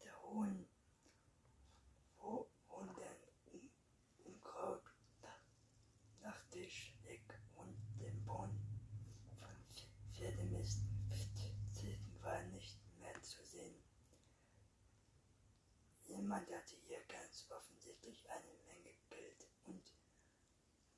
[16.24, 19.82] Jemand hatte ihr ganz offensichtlich eine Menge Geld und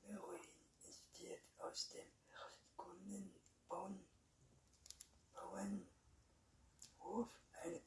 [0.03, 0.39] Heroin
[0.79, 2.07] investiert aus dem
[2.77, 3.99] Kundenbauernhof
[7.61, 7.81] eine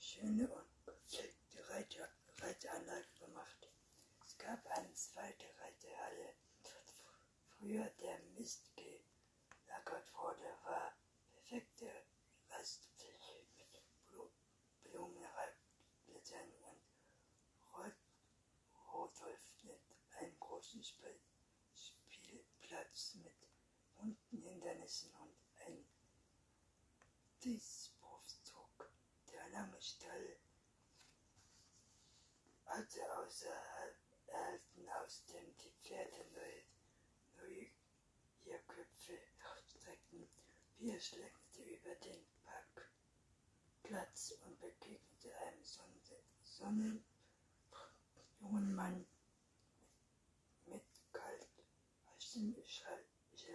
[0.00, 3.68] schöne und perfekte Reiter, Reiteranlage gemacht.
[4.24, 6.32] Es gab eine zweite Reiterhalle.
[7.50, 10.96] Früher der Mist gelagert wurde, war
[11.34, 11.92] perfekte
[20.58, 20.82] großen
[22.10, 23.32] Spielplatz mit
[23.96, 25.32] bunten Hindernissen und
[25.66, 25.84] ein
[27.48, 28.90] Dispuszug.
[29.32, 30.36] Der lange Stall
[32.66, 36.62] hatte außerhalb erhalten, aus dem die Pferde neue,
[37.38, 39.18] neue Köpfe
[39.64, 40.28] streckten.
[40.76, 42.22] Wir schlenderte über den
[43.82, 45.64] Parkplatz und begegnete einem
[46.42, 47.02] Sonnen,
[48.40, 49.06] jungen Mann
[51.14, 53.52] Draußen schaltete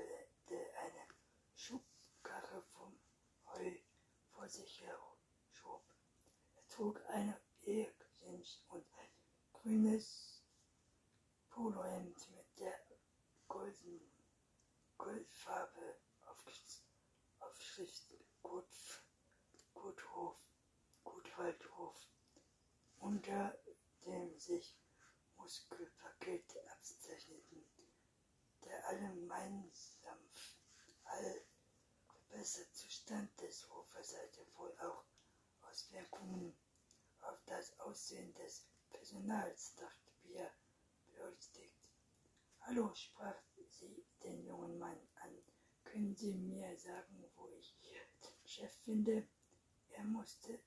[0.81, 1.07] eine
[1.55, 2.97] Schubkarre vom
[3.53, 3.71] Heu
[4.31, 4.99] vor sich her
[5.51, 5.83] schob.
[6.55, 9.09] Er trug eine Ehrjeans und ein
[9.53, 10.43] grünes
[11.49, 12.77] Polohemd mit der
[13.47, 14.01] golden,
[14.97, 15.95] Goldfarbe
[17.39, 18.09] Aufschrift
[18.41, 18.65] Gut,
[19.73, 20.37] Guthof,
[21.05, 21.95] Gutwaldhof,
[22.97, 23.57] unter
[24.05, 24.77] dem sich
[25.37, 27.65] Muskelpakete abzeichneten
[28.65, 30.19] der gemeinsam
[31.05, 31.45] all
[32.07, 35.05] verbesserte Zustand des Hofes hatte wohl auch
[35.61, 36.53] Auswirkungen
[37.23, 40.49] auf das Aussehen des Personals, dachte Bia
[41.07, 41.73] beängstigt.
[42.61, 43.35] Hallo, sprach
[43.69, 45.37] sie den jungen Mann an.
[45.83, 49.27] Können Sie mir sagen, wo ich den Chef finde?
[49.89, 50.59] Er musste,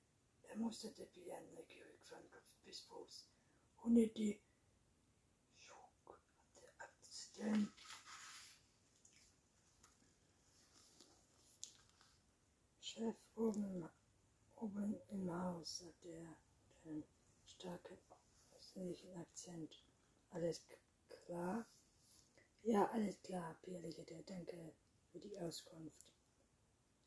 [0.43, 3.27] er musterte Bia neugierig von Kopf bis Fuß,
[3.83, 4.39] ohne die
[5.57, 7.73] Schuhkarte abzustellen.
[12.79, 13.89] Chef oben,
[14.55, 16.46] oben im Haus, sagte er
[16.87, 17.03] mit einem
[17.45, 17.97] starken
[18.57, 19.83] östlichen Akzent.
[20.31, 20.61] Alles
[21.09, 21.65] klar?
[22.63, 24.23] Ja, alles klar, Pierre lächelte.
[24.25, 24.73] Danke
[25.11, 26.05] für die Auskunft.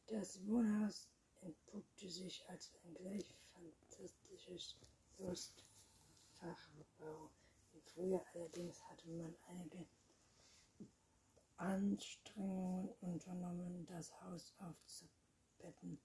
[0.07, 1.09] Das Wohnhaus
[1.41, 4.77] entpuppte sich als ein gleich fantastisches
[5.19, 5.61] Lustfachbau.
[7.95, 9.87] Früher allerdings hatte man einige
[11.57, 15.21] Anstrengungen unternommen, das Haus aufzubauen
[15.61, 16.01] Betten.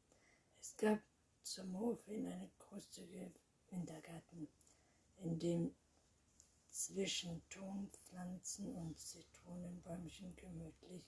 [0.60, 1.00] Es gab
[1.44, 3.32] zum Hof hin eine großzügige
[3.70, 4.48] Wintergarten,
[5.18, 5.76] in dem
[6.70, 11.06] zwischen Tonpflanzen und Zitronenbäumchen gemütlich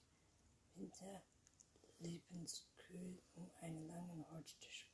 [0.75, 4.89] winterlebenskühl um einen langen Holztisch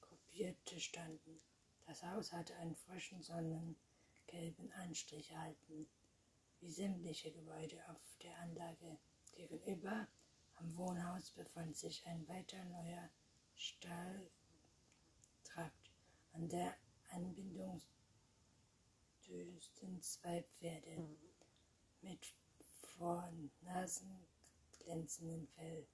[0.00, 1.40] gruppierte standen.
[1.86, 5.88] Das Haus hatte einen frischen, sonnengelben Anstrich erhalten,
[6.60, 8.98] wie sämtliche Gebäude auf der Anlage
[9.32, 10.08] gegenüber
[10.58, 13.10] am Wohnhaus befand sich ein weiter neuer
[13.54, 14.30] Stalltrakt.
[16.32, 16.74] An der
[17.16, 17.80] Anbindung
[19.26, 21.16] dösten zwei Pferde
[22.02, 22.34] mit
[22.98, 24.26] vor Nasen
[24.78, 25.86] glänzenden Fell.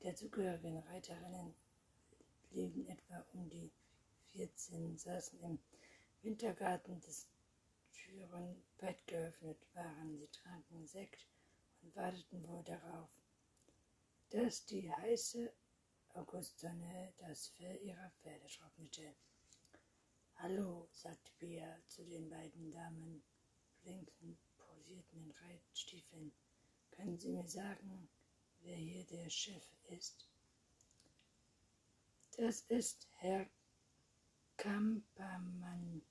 [0.00, 1.54] Die dazugehörigen Reiterinnen
[2.48, 3.70] blieben etwa um die
[4.30, 5.58] 14, saßen im
[6.22, 7.26] Wintergarten des
[7.92, 10.16] Türen weit geöffnet waren.
[10.16, 11.28] Sie tranken Sekt
[11.82, 13.10] und warteten wohl darauf,
[14.30, 15.52] dass die heiße
[16.14, 19.14] Augustsonne das Fell ihrer Pferde trocknete.
[20.36, 23.22] Hallo, sagte Bea zu den beiden Damen,
[23.82, 26.32] blinkend posierten in Reitstiefeln.
[26.90, 28.08] Können Sie mir sagen,
[28.60, 30.28] wer hier der Chef ist.
[32.36, 33.48] Das ist Herr
[34.56, 36.02] Kampermann,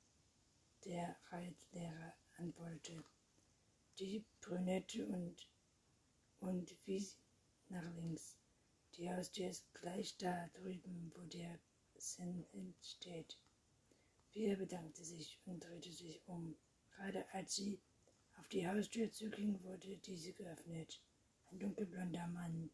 [0.85, 3.03] der Reitlehrer antwortete.
[3.99, 5.47] Die Brünette und,
[6.39, 7.17] und wies
[7.69, 8.35] nach links.
[8.95, 11.59] Die Haustür ist gleich da drüben, wo der
[11.97, 12.45] Sinn
[12.81, 13.37] steht.
[14.33, 16.57] Pia bedankte sich und drehte sich um.
[16.95, 17.79] Gerade als sie
[18.39, 20.99] auf die Haustür zuging, wurde diese geöffnet.
[21.51, 22.71] Ein dunkelblonder Mann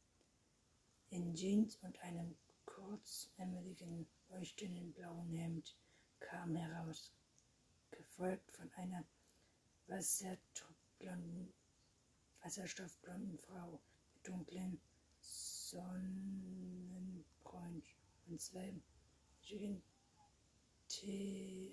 [1.10, 5.76] in Jeans und einem kurzärmeligen, leuchtenden blauen Hemd
[6.22, 7.12] kam heraus,
[7.92, 9.04] gefolgt von einer
[9.88, 11.54] wasserstoffblonden,
[12.42, 13.82] wasserstoffblonden Frau
[14.14, 14.80] mit dunklen
[15.20, 17.84] Sonnenbräun
[18.28, 18.74] und zwei
[19.42, 19.84] schicken
[21.00, 21.72] Tee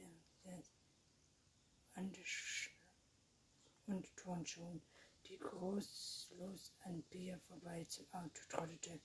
[3.88, 4.80] und Turnschuhen,
[5.26, 9.00] die großlos an Bier vorbei zum Auto trottete.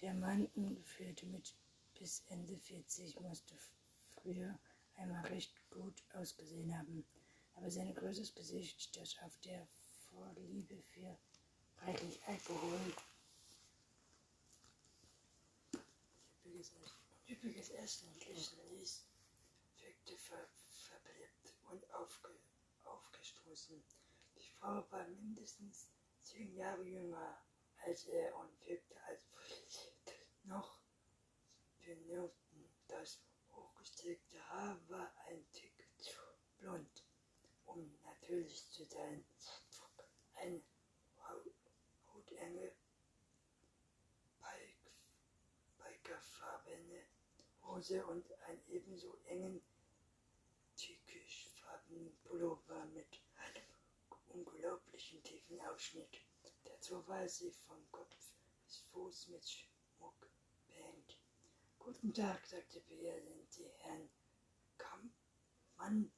[0.00, 1.54] Der Mann, ungefähr mit
[1.96, 3.54] bis Ende 40, musste
[4.16, 4.58] früher
[4.96, 7.06] einmal recht gut ausgesehen haben,
[7.54, 9.68] aber sein großes Gesicht stand auf der
[10.10, 11.16] Vorliebe für
[11.82, 12.80] reichlich Alkohol.
[17.28, 19.04] Üppiges Essen riechen ließ,
[20.06, 20.48] wirkte ver
[20.88, 22.30] verblebt und aufge
[22.84, 23.82] aufgestoßen.
[24.38, 25.90] Die Frau war mindestens
[26.22, 27.42] zehn Jahre jünger
[27.84, 29.26] als er und wirkte als
[30.44, 30.78] noch
[31.78, 32.70] benannten.
[32.86, 36.12] Das hochgestreckte Haar war ein Tick zu
[36.58, 37.04] blond,
[37.64, 39.26] um natürlich zu sein.
[40.34, 40.62] Eine
[42.12, 42.72] hautenge,
[45.78, 47.06] bikerfarbene
[47.62, 49.60] Hose und einen ebenso engen,
[52.36, 53.06] Pullover mit
[53.38, 53.64] einem
[54.28, 56.20] unglaublichen tiefen Ausschnitt.
[56.64, 60.30] Dazu war sie von Kopf bis Fuß mit Schmuck
[60.68, 61.16] behängt.
[61.78, 64.10] Guten Tag, sagte Bea, sind Sie Herrn
[64.76, 66.12] Kampmann?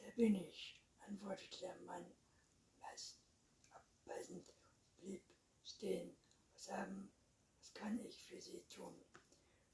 [0.00, 2.04] Der bin ich, antwortete der Mann
[2.80, 3.20] meist
[3.70, 4.52] abweisend,
[4.96, 5.22] blieb
[5.62, 6.16] stehen.
[6.54, 7.12] Was haben,
[7.60, 9.00] was kann ich für Sie tun?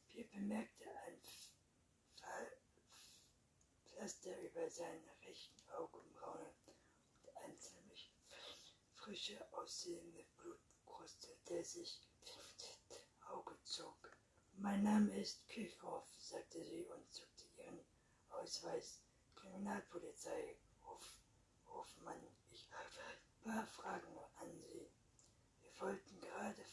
[0.08, 1.18] Bea bemerkte ein
[3.98, 8.12] Pflaster über seine rechten Augenbrauen und ein ziemlich
[8.94, 12.00] frische aussehende Blutkruste, der sich
[13.28, 14.16] Auge zog.
[14.52, 17.80] Mein Name ist Kirchhoff, sagte sie und zuckte ihren
[18.28, 19.00] Ausweis.
[19.34, 21.16] Kriminalpolizei, Hof,
[21.66, 24.88] Hofmann, ich habe ein paar Fragen an Sie.
[25.60, 26.64] Wir wollten gerade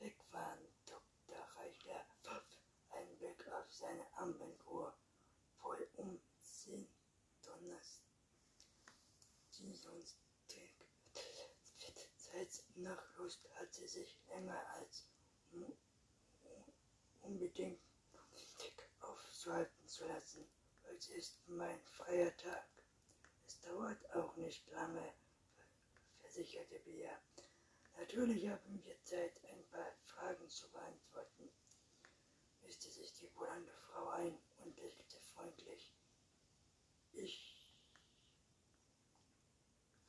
[0.00, 0.66] wegfahren.
[0.86, 1.38] Dr.
[1.54, 2.58] Reichler warf
[2.90, 4.92] einen Blick auf seine Armbanduhr.
[5.60, 6.20] Voll um
[6.68, 6.86] zehn
[7.42, 8.02] Donners.
[12.38, 15.06] Seit nach Lust hatte sich länger als
[17.22, 17.80] unbedingt
[19.00, 20.48] aufzuhalten zu lassen.
[20.88, 22.68] Heute ist mein freier Tag.
[23.46, 25.12] Es dauert auch nicht lange,
[26.20, 27.18] versicherte Bea.
[27.98, 31.50] Natürlich haben wir Zeit, ein paar Fragen zu beantworten,
[32.62, 35.92] mischte sich die blonde Frau ein und lächelte freundlich.
[37.12, 37.47] Ich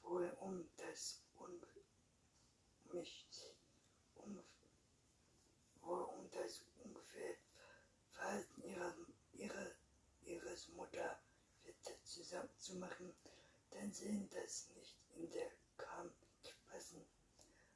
[0.10, 1.62] wohl um das Un
[2.92, 3.28] mich
[4.16, 4.44] um,
[5.82, 7.36] wohl um das ungefähr
[8.12, 8.96] Verhalten ihrer,
[9.34, 9.72] ihrer,
[10.24, 11.20] ihres Mutter
[12.04, 13.14] zusammenzumachen,
[13.70, 16.12] dann sehen das nicht in der Kam
[16.68, 17.06] passen.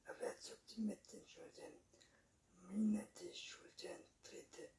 [0.08, 1.74] Aber er zuckte mit den Schultern,
[2.72, 4.70] minderte die Schultern, drehte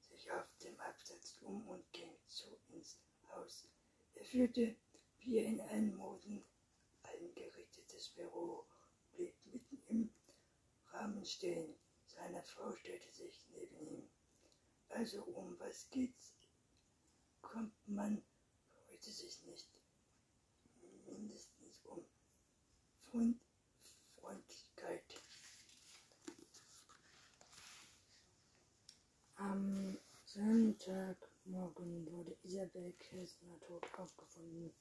[0.00, 2.98] sich auf dem Absatz um und ging zu ins
[3.30, 3.66] Haus.
[4.14, 4.76] Er führte
[5.18, 6.44] Bier in ein Moden
[8.00, 8.64] eingerichtetes Büro,
[9.12, 10.14] blieb mitten im
[10.92, 11.74] Rahmen stehen.
[12.06, 14.10] Seine Frau stellte sich neben ihm.
[14.88, 16.34] Also um was geht's?
[17.42, 18.22] Kommt man
[18.88, 19.68] heute sich nicht
[21.06, 22.04] mindestens um
[23.10, 23.40] Freund,
[24.16, 25.04] Freundlichkeit.
[29.36, 34.72] Am Sonntagmorgen wurde Isabel Kirchner tot aufgefunden.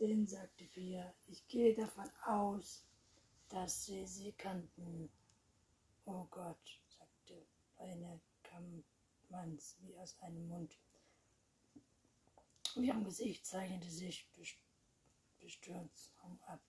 [0.00, 2.82] Den sagte Pia, ich gehe davon aus,
[3.50, 5.12] dass Sie sie kannten.
[6.06, 7.46] Oh Gott, sagte
[7.76, 10.78] eine Kammmanns wie aus einem Mund.
[12.74, 14.26] Auf ihrem Gesicht zeichnete sich
[15.38, 16.62] Bestürzung ab.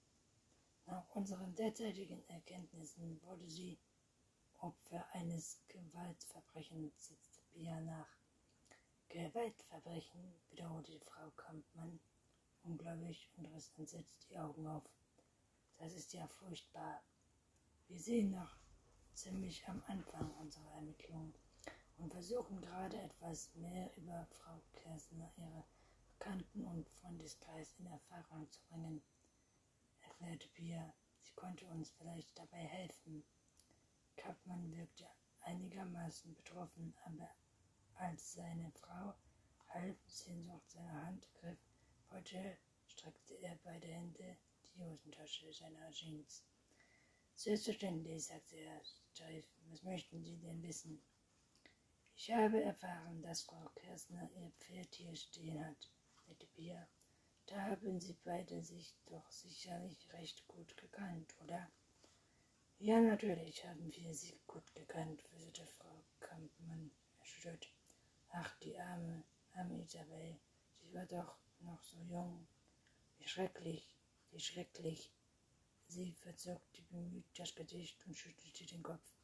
[0.85, 3.79] Nach unseren derzeitigen Erkenntnissen wurde sie
[4.59, 8.09] Opfer eines Gewaltverbrechens, setzte Pia nach.
[9.07, 12.01] Gewaltverbrechen, wiederholte Frau Kampmann
[12.63, 14.83] ungläubig und riss entsetzt die Augen auf.
[15.77, 17.01] Das ist ja furchtbar.
[17.87, 18.55] Wir sehen noch
[19.13, 21.33] ziemlich am Anfang unserer Ermittlungen
[21.97, 25.65] und versuchen gerade etwas mehr über Frau Kersner, ihre
[26.17, 29.01] Bekannten und Freundeskreis in Erfahrung zu bringen,
[30.01, 30.93] erklärte Pia.
[31.19, 33.23] Sie konnte uns vielleicht dabei helfen.
[34.15, 35.07] Kappmann wirkte
[35.41, 37.29] einigermaßen betroffen, aber
[37.95, 39.15] als seine Frau
[39.69, 41.70] halb Sehnsucht seiner Hand griff,
[42.11, 42.57] heute
[42.87, 46.43] streckte er beide Hände die Hosentasche seiner Jeans.
[47.35, 49.45] Selbstverständlich, sagte er steif.
[49.69, 51.01] Was möchten Sie denn wissen?
[52.15, 55.89] Ich habe erfahren, dass Frau Kersner ihr Pferd hier stehen hat,
[56.27, 56.87] sagte Pia.
[57.47, 61.71] Da haben Sie beide sich doch sicherlich recht gut gekannt, oder?
[62.79, 67.71] Ja, natürlich haben wir sie gut gekannt, flüsterte Frau Kampmann erschüttert.
[68.29, 70.39] Ach, die arme, arme Isabel,
[70.79, 72.47] sie war doch noch so jung.
[73.17, 73.95] Wie schrecklich,
[74.31, 75.11] wie schrecklich.
[75.87, 79.15] Sie verzog bemüht das Gesicht und schüttelte den Kopf.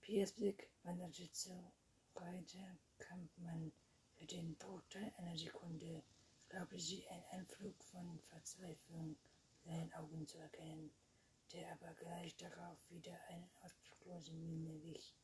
[0.00, 1.72] Piers Blick wanderte zu
[2.14, 3.72] Reiter Kampmann.
[4.16, 6.02] Für den Bruchteil einer Sekunde
[6.48, 9.16] glaubte sie einen Anflug von Verzweiflung
[9.64, 10.92] in seinen Augen zu erkennen,
[11.52, 15.14] der aber gleich darauf wieder eine ausdrucklose Miene wich.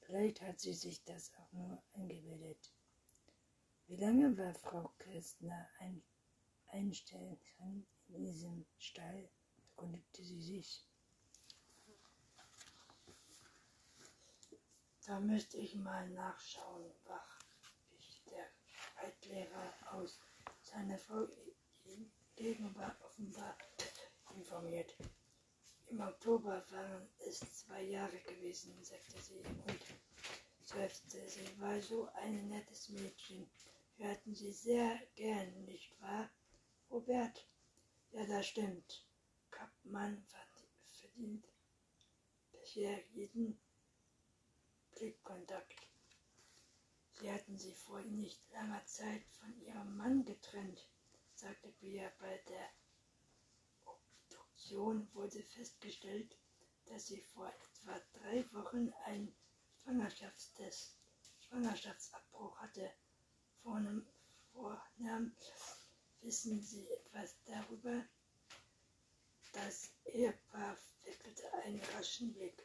[0.00, 2.70] Vielleicht hat sie sich das auch nur eingebildet.
[3.88, 6.02] Wie lange war Frau Kirstner ein
[6.68, 9.30] Einstellerin in diesem Stall?
[9.76, 10.84] erkundigte sie sich.
[15.06, 17.38] Da müsste ich mal nachschauen, wach
[17.92, 18.46] mich der
[18.96, 20.18] Reitlehrer aus
[20.62, 21.28] seiner Frau
[22.34, 23.56] gegenüber offenbar
[24.34, 24.96] informiert.
[25.86, 29.80] Im Oktober waren es zwei Jahre gewesen, sagte sie und
[30.64, 31.28] seufzte.
[31.28, 33.48] Sie war so ein nettes Mädchen.
[33.98, 36.30] Hatten sie sehr gern, nicht wahr,
[36.90, 37.46] Robert?
[38.12, 39.04] Ja, das stimmt.
[39.50, 40.24] Kappmann
[40.96, 41.44] verdient
[42.52, 43.58] bisher jeden
[44.92, 45.86] Blickkontakt.
[47.20, 50.86] Sie hatten sie vor nicht langer Zeit von ihrem Mann getrennt,
[51.34, 52.68] sagte Bia bei der
[53.84, 56.36] Obduktion wurde festgestellt,
[56.86, 59.34] dass sie vor etwa drei Wochen einen
[59.82, 60.96] Schwangerschaftstest,
[61.40, 62.92] Schwangerschaftsabbruch hatte.
[63.66, 64.06] Vornahm,
[64.52, 65.32] vornahm
[66.20, 68.04] wissen Sie etwas darüber?
[69.52, 72.64] Das Ehepaar wickelte einen raschen Blick.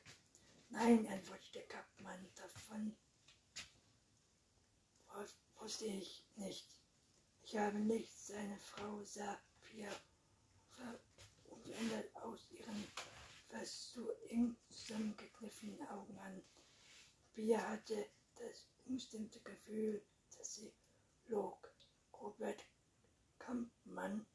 [0.69, 2.95] Nein, antwortete Kappmann, davon
[5.59, 6.67] wusste ich nicht.
[7.41, 9.89] Ich habe nichts, seine Frau sah Pia
[11.45, 12.87] unverändert aus ihren
[13.49, 16.43] fast zu eng zusammengekniffenen Augen an.
[17.33, 20.05] Pia hatte das unbestimmte Gefühl,
[20.37, 20.71] dass sie
[21.31, 21.57] log.
[22.13, 22.61] Robert
[23.39, 24.25] Kampmann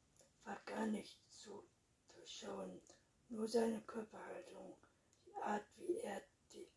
[0.43, 1.63] war gar nicht zu
[2.09, 2.81] durchschauen,
[3.29, 4.75] nur seine Körperhaltung,
[5.25, 6.21] die Art, wie er
[6.51, 6.67] die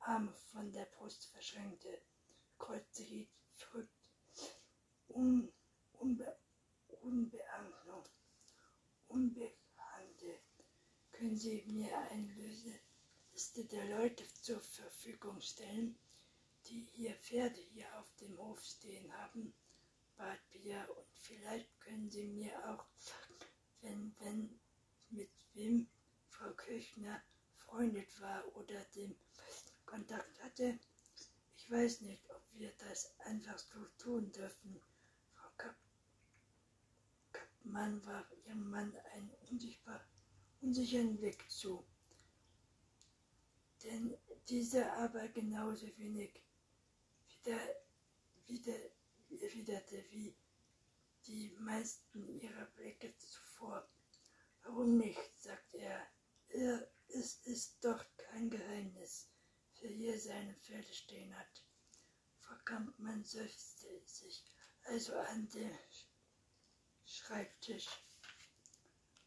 [0.00, 2.02] Arme von der Brust verschränkte,
[2.58, 3.90] kreuzte hielt verrückt,
[5.08, 5.52] un,
[5.94, 6.36] unbe,
[7.00, 8.10] unbeahnte,
[9.08, 10.40] unbekannte.
[11.12, 12.34] Können Sie mir eine
[13.32, 15.98] Liste der Leute zur Verfügung stellen,
[16.66, 19.54] die ihr Pferde hier auf dem Hof stehen haben?
[20.16, 23.38] Bat Pia, und vielleicht können Sie mir auch sagen,
[23.80, 24.60] wenn, wenn,
[25.10, 25.88] mit wem
[26.28, 27.22] Frau Kirchner
[27.54, 29.14] freundet war oder den
[29.86, 30.78] Kontakt hatte.
[31.56, 34.80] Ich weiß nicht, ob wir das einfach so tun dürfen.
[35.34, 35.76] Frau Kapp
[37.32, 40.00] Kappmann warf ihrem Mann einen unsichtbar,
[40.60, 41.84] unsicheren Blick zu.
[43.84, 44.16] Denn
[44.48, 46.42] dieser aber genauso wenig
[47.28, 47.58] wieder,
[48.46, 48.78] wieder
[49.40, 50.36] erwiderte wie
[51.26, 53.88] die meisten ihrer Blicke zuvor.
[54.62, 55.40] Warum nicht?
[55.40, 56.06] sagt er.
[56.48, 56.88] er.
[57.08, 59.28] Es ist doch kein Geheimnis,
[59.80, 61.62] wer hier seine Pferde stehen hat.
[62.40, 64.44] Frau Kampmann seufzte sich
[64.84, 65.78] also an den
[67.04, 67.88] Schreibtisch,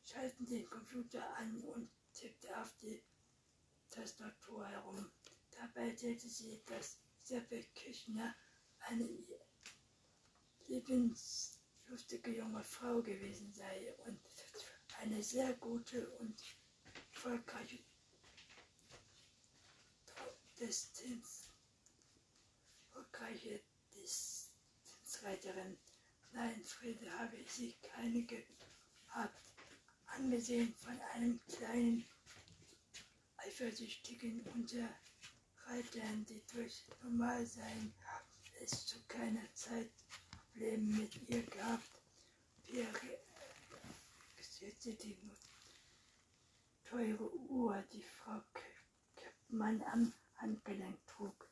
[0.04, 3.04] schalten den Computer an und tippte auf die
[3.92, 5.12] Tastatur herum.
[5.52, 8.36] Dabei erzählte sie, dass Isabel Kirchner
[8.80, 9.08] eine
[10.68, 14.20] lebenslustige junge Frau gewesen sei und
[15.02, 16.42] eine sehr gute und
[17.14, 17.80] erfolgreiche
[20.60, 21.52] Distanz,
[22.88, 23.62] erfolgreiche
[23.94, 25.78] Distanzreiterin.
[26.32, 29.42] Nein, Friede habe ich sie keine gehabt,
[30.08, 32.06] angesehen von einem kleinen,
[33.38, 37.94] eifersüchtigen Unterreitern, die durch Normalsein
[38.62, 39.92] es zu keiner Zeit
[40.56, 42.02] Probleme mit ihr gehabt.
[42.64, 43.20] Pierre
[44.40, 45.18] setzte die
[46.86, 48.40] teure Uhr, die Frau
[49.16, 51.50] Köppmann am Handgelenk trug.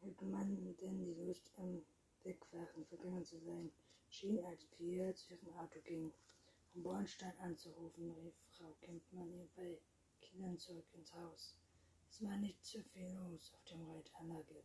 [0.00, 1.82] Hätte man denn die Lust am
[2.22, 3.72] Wegfahren vergangen zu sein,
[4.10, 6.12] schien, als Pierre zu ihrem Auto ging,
[6.82, 9.80] Bornstein anzurufen, rief Frau Kempmann ihr bei
[10.20, 11.54] Kindern zurück ins Haus.
[12.10, 14.62] Es war nicht so viel los auf dem Reitanlage.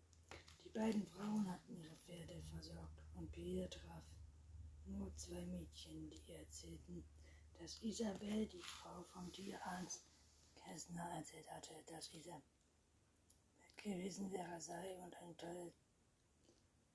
[0.63, 4.03] Die beiden Frauen hatten ihre Pferde versorgt und Pierre traf
[4.85, 7.03] nur zwei Mädchen, die ihr erzählten,
[7.59, 10.05] dass Isabel, die Frau vom Tierarzt
[10.55, 12.41] Kästner, erzählt hatte, dass Isabel
[13.77, 15.73] gewesen wäre sei und ein tolles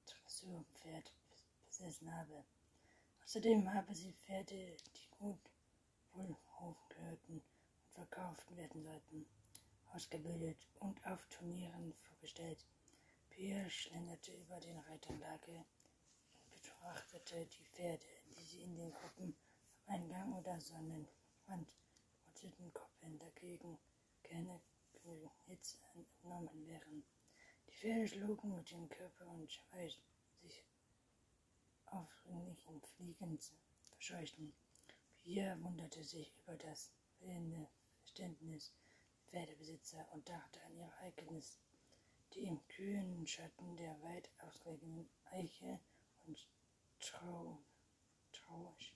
[0.06, 1.12] Dressurpferd
[1.66, 2.44] besessen habe.
[3.24, 5.50] Außerdem habe sie Pferde, die gut
[6.12, 9.26] Wohlhof gehörten und verkauft werden sollten,
[9.92, 12.64] ausgebildet und auf Turnieren vorgestellt.
[13.30, 15.64] Pierre schlenderte über den Reitanlage
[16.34, 18.06] und betrachtete die Pferde,
[18.36, 19.36] die sie in den Gruppen
[19.86, 21.76] am Eingang oder Sonnenwand
[22.24, 23.78] wurzelten Koppeln dagegen
[24.22, 24.60] keine
[25.46, 27.04] Hitze entnommen wären.
[27.66, 30.00] Die Pferde schlugen mit dem Körper und Schweiß
[30.42, 30.64] sich
[31.86, 33.54] aufdringlichen Fliegen zu
[33.90, 34.52] verscheuchen.
[35.26, 37.68] Pierre wunderte sich über das fehlende
[37.98, 38.72] Verständnis
[39.32, 41.58] der Pferdebesitzer und dachte an ihr eigenes,
[42.32, 45.80] die im kühlen Schatten der weit ausgelegenen Eiche
[46.26, 46.48] und
[47.00, 47.58] Trau,
[48.30, 48.94] Trausch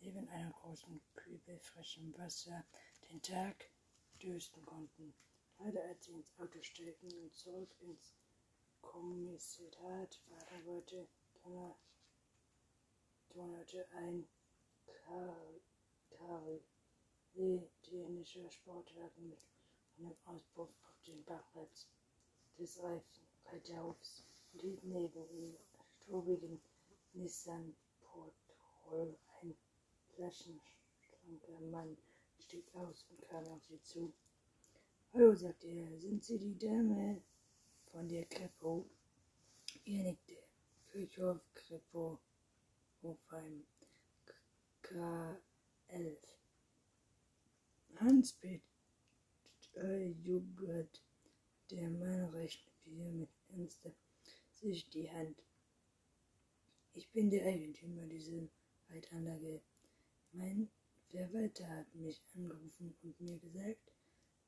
[0.00, 2.66] neben einer großen Kübel frischem Wasser
[3.08, 3.70] den Tag
[4.20, 5.14] dösten konnten.
[5.56, 8.16] Gerade als sie ins Auto stiegen und zurück ins
[8.80, 11.06] Kommissariat fahren wollte,
[13.32, 14.28] donnerte ein
[17.90, 19.38] italienischer Sportwagen mit
[19.98, 21.88] einem Auspuff auf den Parkplatz
[22.58, 22.80] des
[23.44, 25.56] Reiterhofs und hielt neben ihm
[26.02, 26.60] strobigen
[27.12, 29.16] Nissan Portroll.
[29.42, 29.56] Ein
[30.14, 31.96] flaschenschlanker Mann
[32.38, 34.12] stieg aus und kam auf sie zu.
[35.12, 37.22] Hallo, sagte er, sind Sie die Dame
[37.90, 38.86] von der Krepo?
[39.84, 40.36] Er nickte.
[40.92, 42.18] Kirchhof Krepo
[43.02, 43.64] Hofheim
[44.90, 46.18] K11.
[48.00, 48.60] Hans-Peter
[50.24, 51.00] Joghurt,
[51.70, 53.94] der Mann reichte Bier mit ernster
[54.54, 55.38] sich die Hand.
[56.92, 58.48] Ich bin der Eigentümer dieser
[58.88, 59.62] Reitanlage.
[60.32, 60.68] Mein
[61.06, 63.92] Verwalter hat mich angerufen und mir gesagt,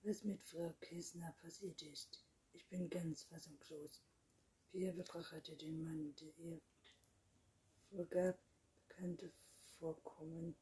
[0.02, 2.24] was mit Frau Kessner passiert ist.
[2.52, 4.02] Ich bin ganz fassungslos.
[4.72, 6.60] Pierre betrachtete den Mann, der ihr
[7.90, 8.40] vorgab,
[8.88, 9.30] bekannte
[9.82, 10.54] Vorkommen.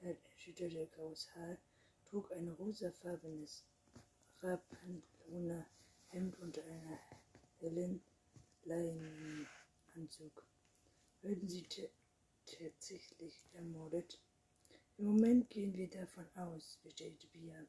[0.00, 1.56] Er erschütterte graues Haar,
[2.04, 3.64] trug ein rosafarbenes
[4.42, 5.64] Rapantloner
[6.08, 6.98] Hemd unter einer
[7.58, 8.02] hellen
[8.64, 10.44] Leinenanzug.
[11.22, 11.66] Würden Sie
[12.44, 14.20] tatsächlich ermordet?
[14.98, 17.66] Im Moment gehen wir davon aus, bestätigte Pia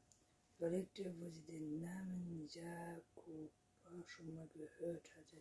[0.57, 3.49] überlegte, wo sie den Namen Jakob
[4.07, 5.37] schon mal gehört hatte.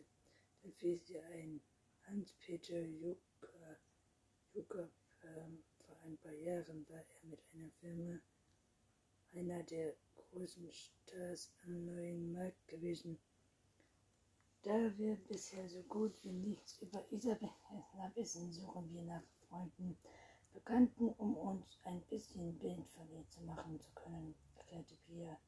[0.62, 1.60] Dann fiel sie ein.
[2.04, 3.80] Hans-Peter Jucker,
[4.54, 4.88] Jucker
[5.36, 8.18] ähm, vor ein paar Jahren war er mit einer Firma
[9.32, 13.18] einer der großen Stars am neuen Markt gewesen.
[14.62, 17.50] Da wir bisher so gut wie nichts über Isabel
[18.14, 19.96] wissen, suchen wir nach Freunden,
[20.52, 25.38] Bekannten, um uns ein bisschen Bild von ihr zu machen zu können erklärte Pia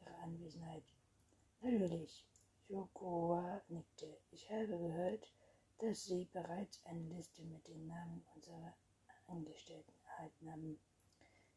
[0.00, 0.84] ihre Anwesenheit.
[1.60, 2.24] Natürlich.
[2.68, 4.18] Yokoa nickte.
[4.30, 5.32] Ich habe gehört,
[5.78, 8.74] dass Sie bereits eine Liste mit den Namen unserer
[9.28, 9.92] Angestellten
[10.46, 10.80] haben.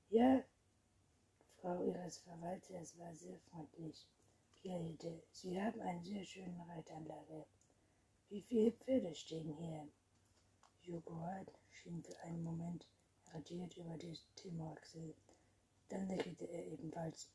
[0.10, 0.44] Ja,
[1.62, 4.08] Frau Ihres Verwalters war sehr freundlich.
[4.62, 5.06] Hielt.
[5.32, 7.46] Sie haben eine sehr schöne Reitanlage.
[8.30, 9.88] Wie viele Pferde stehen hier?
[10.84, 12.88] Yokoa schien für einen Moment
[13.34, 15.16] irritiert über die Timorachsel.
[15.90, 17.30] Dann lächelte er ebenfalls.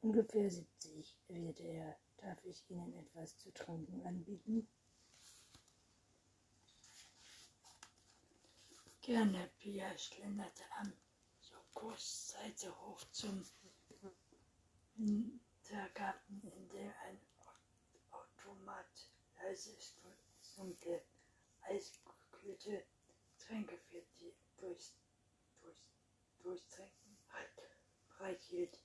[0.00, 1.96] Ungefähr siebzig, erwiderte er.
[2.18, 4.66] Darf ich Ihnen etwas zu trinken anbieten?
[9.06, 10.90] Gerne, Pia schlenderte an,
[11.38, 13.44] so kurz Seite hoch zum
[14.96, 17.20] Hintergarten, in dem ein
[18.10, 19.76] Automat leise
[20.40, 21.02] summte,
[21.60, 22.82] eiskühlte
[23.38, 24.94] Tränke für die durchs,
[25.60, 25.90] durchs,
[26.42, 27.18] Durchtrinken
[28.08, 28.78] bereit hielt.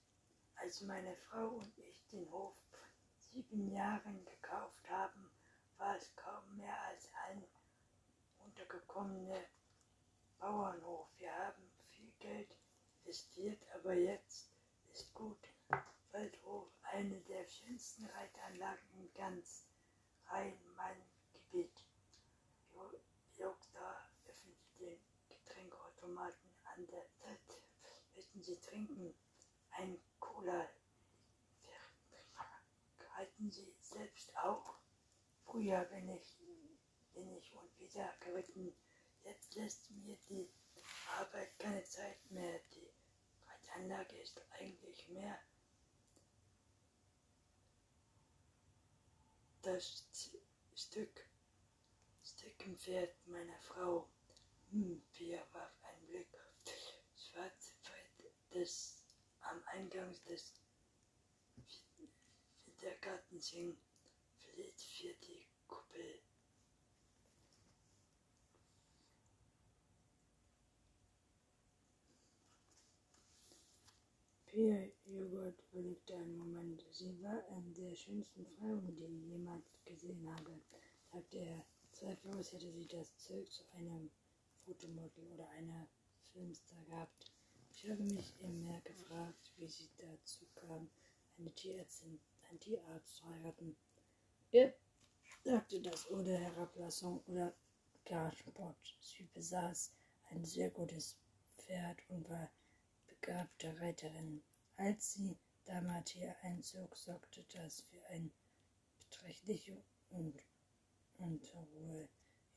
[0.57, 2.85] Als meine Frau und ich den Hof vor
[3.31, 5.31] sieben Jahren gekauft haben,
[5.77, 7.41] war es kaum mehr als ein
[8.43, 9.45] untergekommener
[13.09, 14.51] existiert aber jetzt,
[14.93, 15.39] ist gut.
[16.11, 19.65] Waldhof, eine der schönsten Reitanlagen in ganz
[20.27, 21.73] Rhein-Main-Gebiet.
[23.35, 27.61] Jogda öffnet den Getränkeautomaten an der Tat.
[28.15, 29.15] Möchten Sie trinken?
[29.71, 30.69] Ein Cola.
[33.15, 34.75] Halten Sie selbst auch?
[35.45, 36.37] Früher bin ich,
[37.15, 38.71] bin ich und wieder geritten.
[39.23, 40.47] Jetzt lässt mir die
[41.17, 42.59] Arbeit keine Zeit mehr.
[42.73, 42.78] Die
[43.69, 45.39] Reitanlage ist eigentlich mehr
[49.61, 50.05] das
[50.75, 51.25] Stück
[52.23, 54.09] Steckenpferd meiner Frau.
[54.71, 59.03] Hm, Pia warf einen Blick auf das schwarze Pferd, das
[59.41, 60.53] am Eingang des
[62.65, 63.77] Wintergartens hing,
[64.37, 66.21] flitt für die Kuppel.
[74.59, 76.83] Pia Joghurt überlegte einen Moment.
[76.91, 80.59] Sie war eine der schönsten Frauen, die ich jemals gesehen habe,
[81.13, 81.65] sagte er.
[81.93, 84.11] Zweifellos hätte sie das Zeug zu einem
[84.65, 85.87] Fotomodel oder einer
[86.33, 87.31] Filmstar gehabt.
[87.71, 90.89] Ich habe mich immer gefragt, wie sie dazu kam,
[91.37, 93.77] eine Tierärztin, einen Tierarzt zu heiraten.
[94.51, 94.73] Er
[95.41, 97.53] sagte das ohne Herablassung oder
[98.03, 98.97] gar Sport.
[98.99, 99.93] Sie besaß
[100.31, 101.15] ein sehr gutes
[101.57, 102.51] Pferd und war
[103.07, 104.43] begabte Reiterin.
[104.79, 108.31] Als sie damals hier einzog, sorgte das für eine
[108.97, 110.41] beträchtliche und
[111.17, 112.07] Unterruhe.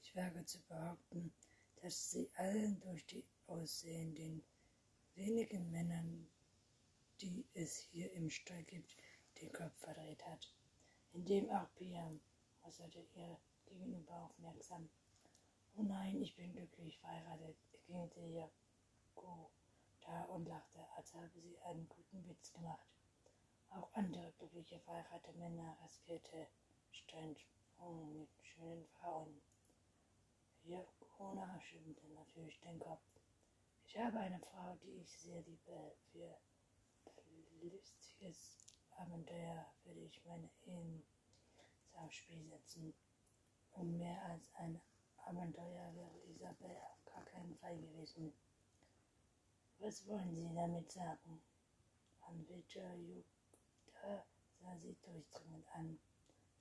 [0.00, 1.34] Ich wage zu behaupten,
[1.80, 4.44] dass sie allen durch die Aussehen den
[5.16, 6.28] wenigen Männern,
[7.20, 8.96] die es hier im Stall gibt,
[9.40, 10.54] den Kopf verdreht hat.
[11.14, 12.08] Indem auch Pia,
[12.62, 14.88] äußerte ihr gegenüber aufmerksam.
[15.74, 19.50] Oh nein, ich bin glücklich verheiratet, erklärte Jaco
[20.04, 22.86] da und lachte, als habe sie einen guten Witz gemacht.
[23.70, 26.46] Auch andere glückliche verheiratete Männer riskierte
[26.90, 29.40] Steinsprung mit schönen Frauen.
[30.64, 33.02] Jakona schüttelte natürlich den Kopf.
[33.84, 35.96] Ich habe eine Frau, die ich sehr liebe.
[36.10, 36.38] Für
[37.62, 41.02] lustiges Abenteuer würde ich meine Ehen
[41.94, 42.94] aufs Spiel setzen.
[43.72, 44.80] Um mehr als ein
[45.16, 48.32] Abenteuer wäre Isabel auf gar keinen Fall gewesen.
[49.84, 51.42] Was wollen Sie damit sagen?
[52.20, 54.24] Anwälter Jutta
[54.60, 55.98] sah sie durchdringend an.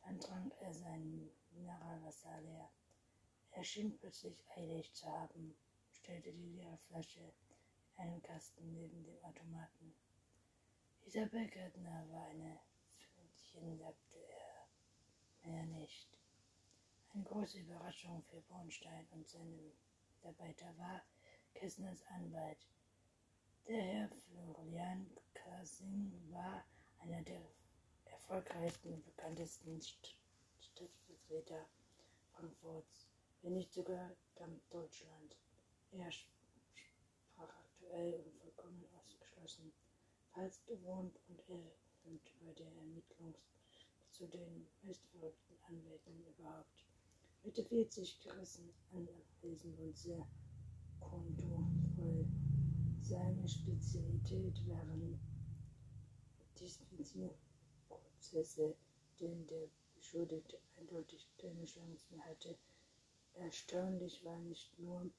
[0.01, 2.72] Dann trank er sein Mineralwasser leer.
[3.51, 5.55] Er schien plötzlich eilig zu haben,
[5.91, 9.93] stellte die leere Flasche in einen Kasten neben dem Automaten.
[11.05, 12.59] Isabel Gärtner war eine
[12.97, 15.47] Pföhnchen, sagte er.
[15.47, 16.09] Mehr nicht.
[17.13, 19.74] Eine große Überraschung für Bornstein und seine
[20.15, 21.03] Mitarbeiter war
[21.53, 22.65] Kessners Anwalt.
[25.62, 26.66] Kassing war
[27.01, 27.39] einer der
[28.05, 29.80] erfolgreichsten und bekanntesten
[30.59, 31.68] Stadtvertreter
[32.34, 33.05] Frankfurts
[33.43, 35.38] wenn nicht sogar ganz Deutschland.
[35.91, 39.72] Er sprach aktuell und vollkommen ausgeschlossen,
[40.34, 41.72] falls gewohnt und er
[42.05, 43.36] und bei der Ermittlung
[44.14, 46.86] zu den meistverrückten Anwälten überhaupt.
[47.43, 50.26] Mitte 40 gerissen anwesend und sehr
[50.99, 52.26] kontovoll.
[52.99, 55.20] Seine Spezialität waren
[56.62, 58.76] Disziplinprozesse,
[59.20, 62.57] denen der Beschuldigte eindeutig keine Chance mehr hatte,
[63.36, 65.09] Erstaunlich war nicht nur,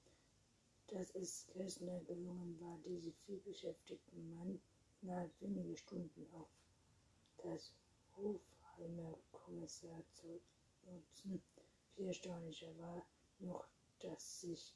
[0.88, 4.61] dass es Kästner gelungen war, diese vielbeschäftigten Mann
[5.01, 6.49] innerhalb weniger Stunden auf
[7.38, 7.72] das
[8.16, 10.40] Hofheimer Kommissar zu
[10.84, 11.43] nutzen.
[11.95, 13.07] Viel erstaunlicher war
[13.38, 13.66] noch,
[14.01, 14.74] dass sich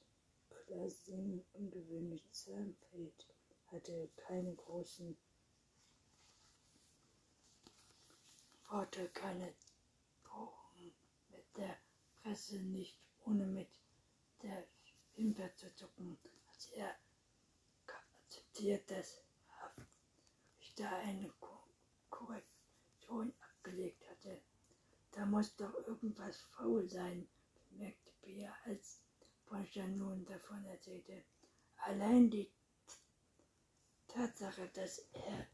[0.48, 3.26] Klassing ungewöhnlich zahnfällt,
[3.66, 5.16] hatte keine großen
[8.68, 9.54] Worte, keine
[10.24, 10.94] Drohungen
[11.30, 11.76] mit der
[12.22, 13.68] Presse nicht ohne mit
[14.42, 14.66] der
[15.14, 16.94] Wimper zu zucken, als er
[17.86, 19.22] akzeptiert, dass
[20.60, 21.32] ich da eine
[22.10, 24.40] Korrektion abgelegt hatte.
[25.12, 27.28] Da muss doch irgendwas faul sein,
[27.70, 29.00] bemerkte Pia, als
[29.46, 31.24] Bronstein nun davon erzählte.
[31.78, 32.50] Allein die
[34.08, 35.44] Tatsache, dass er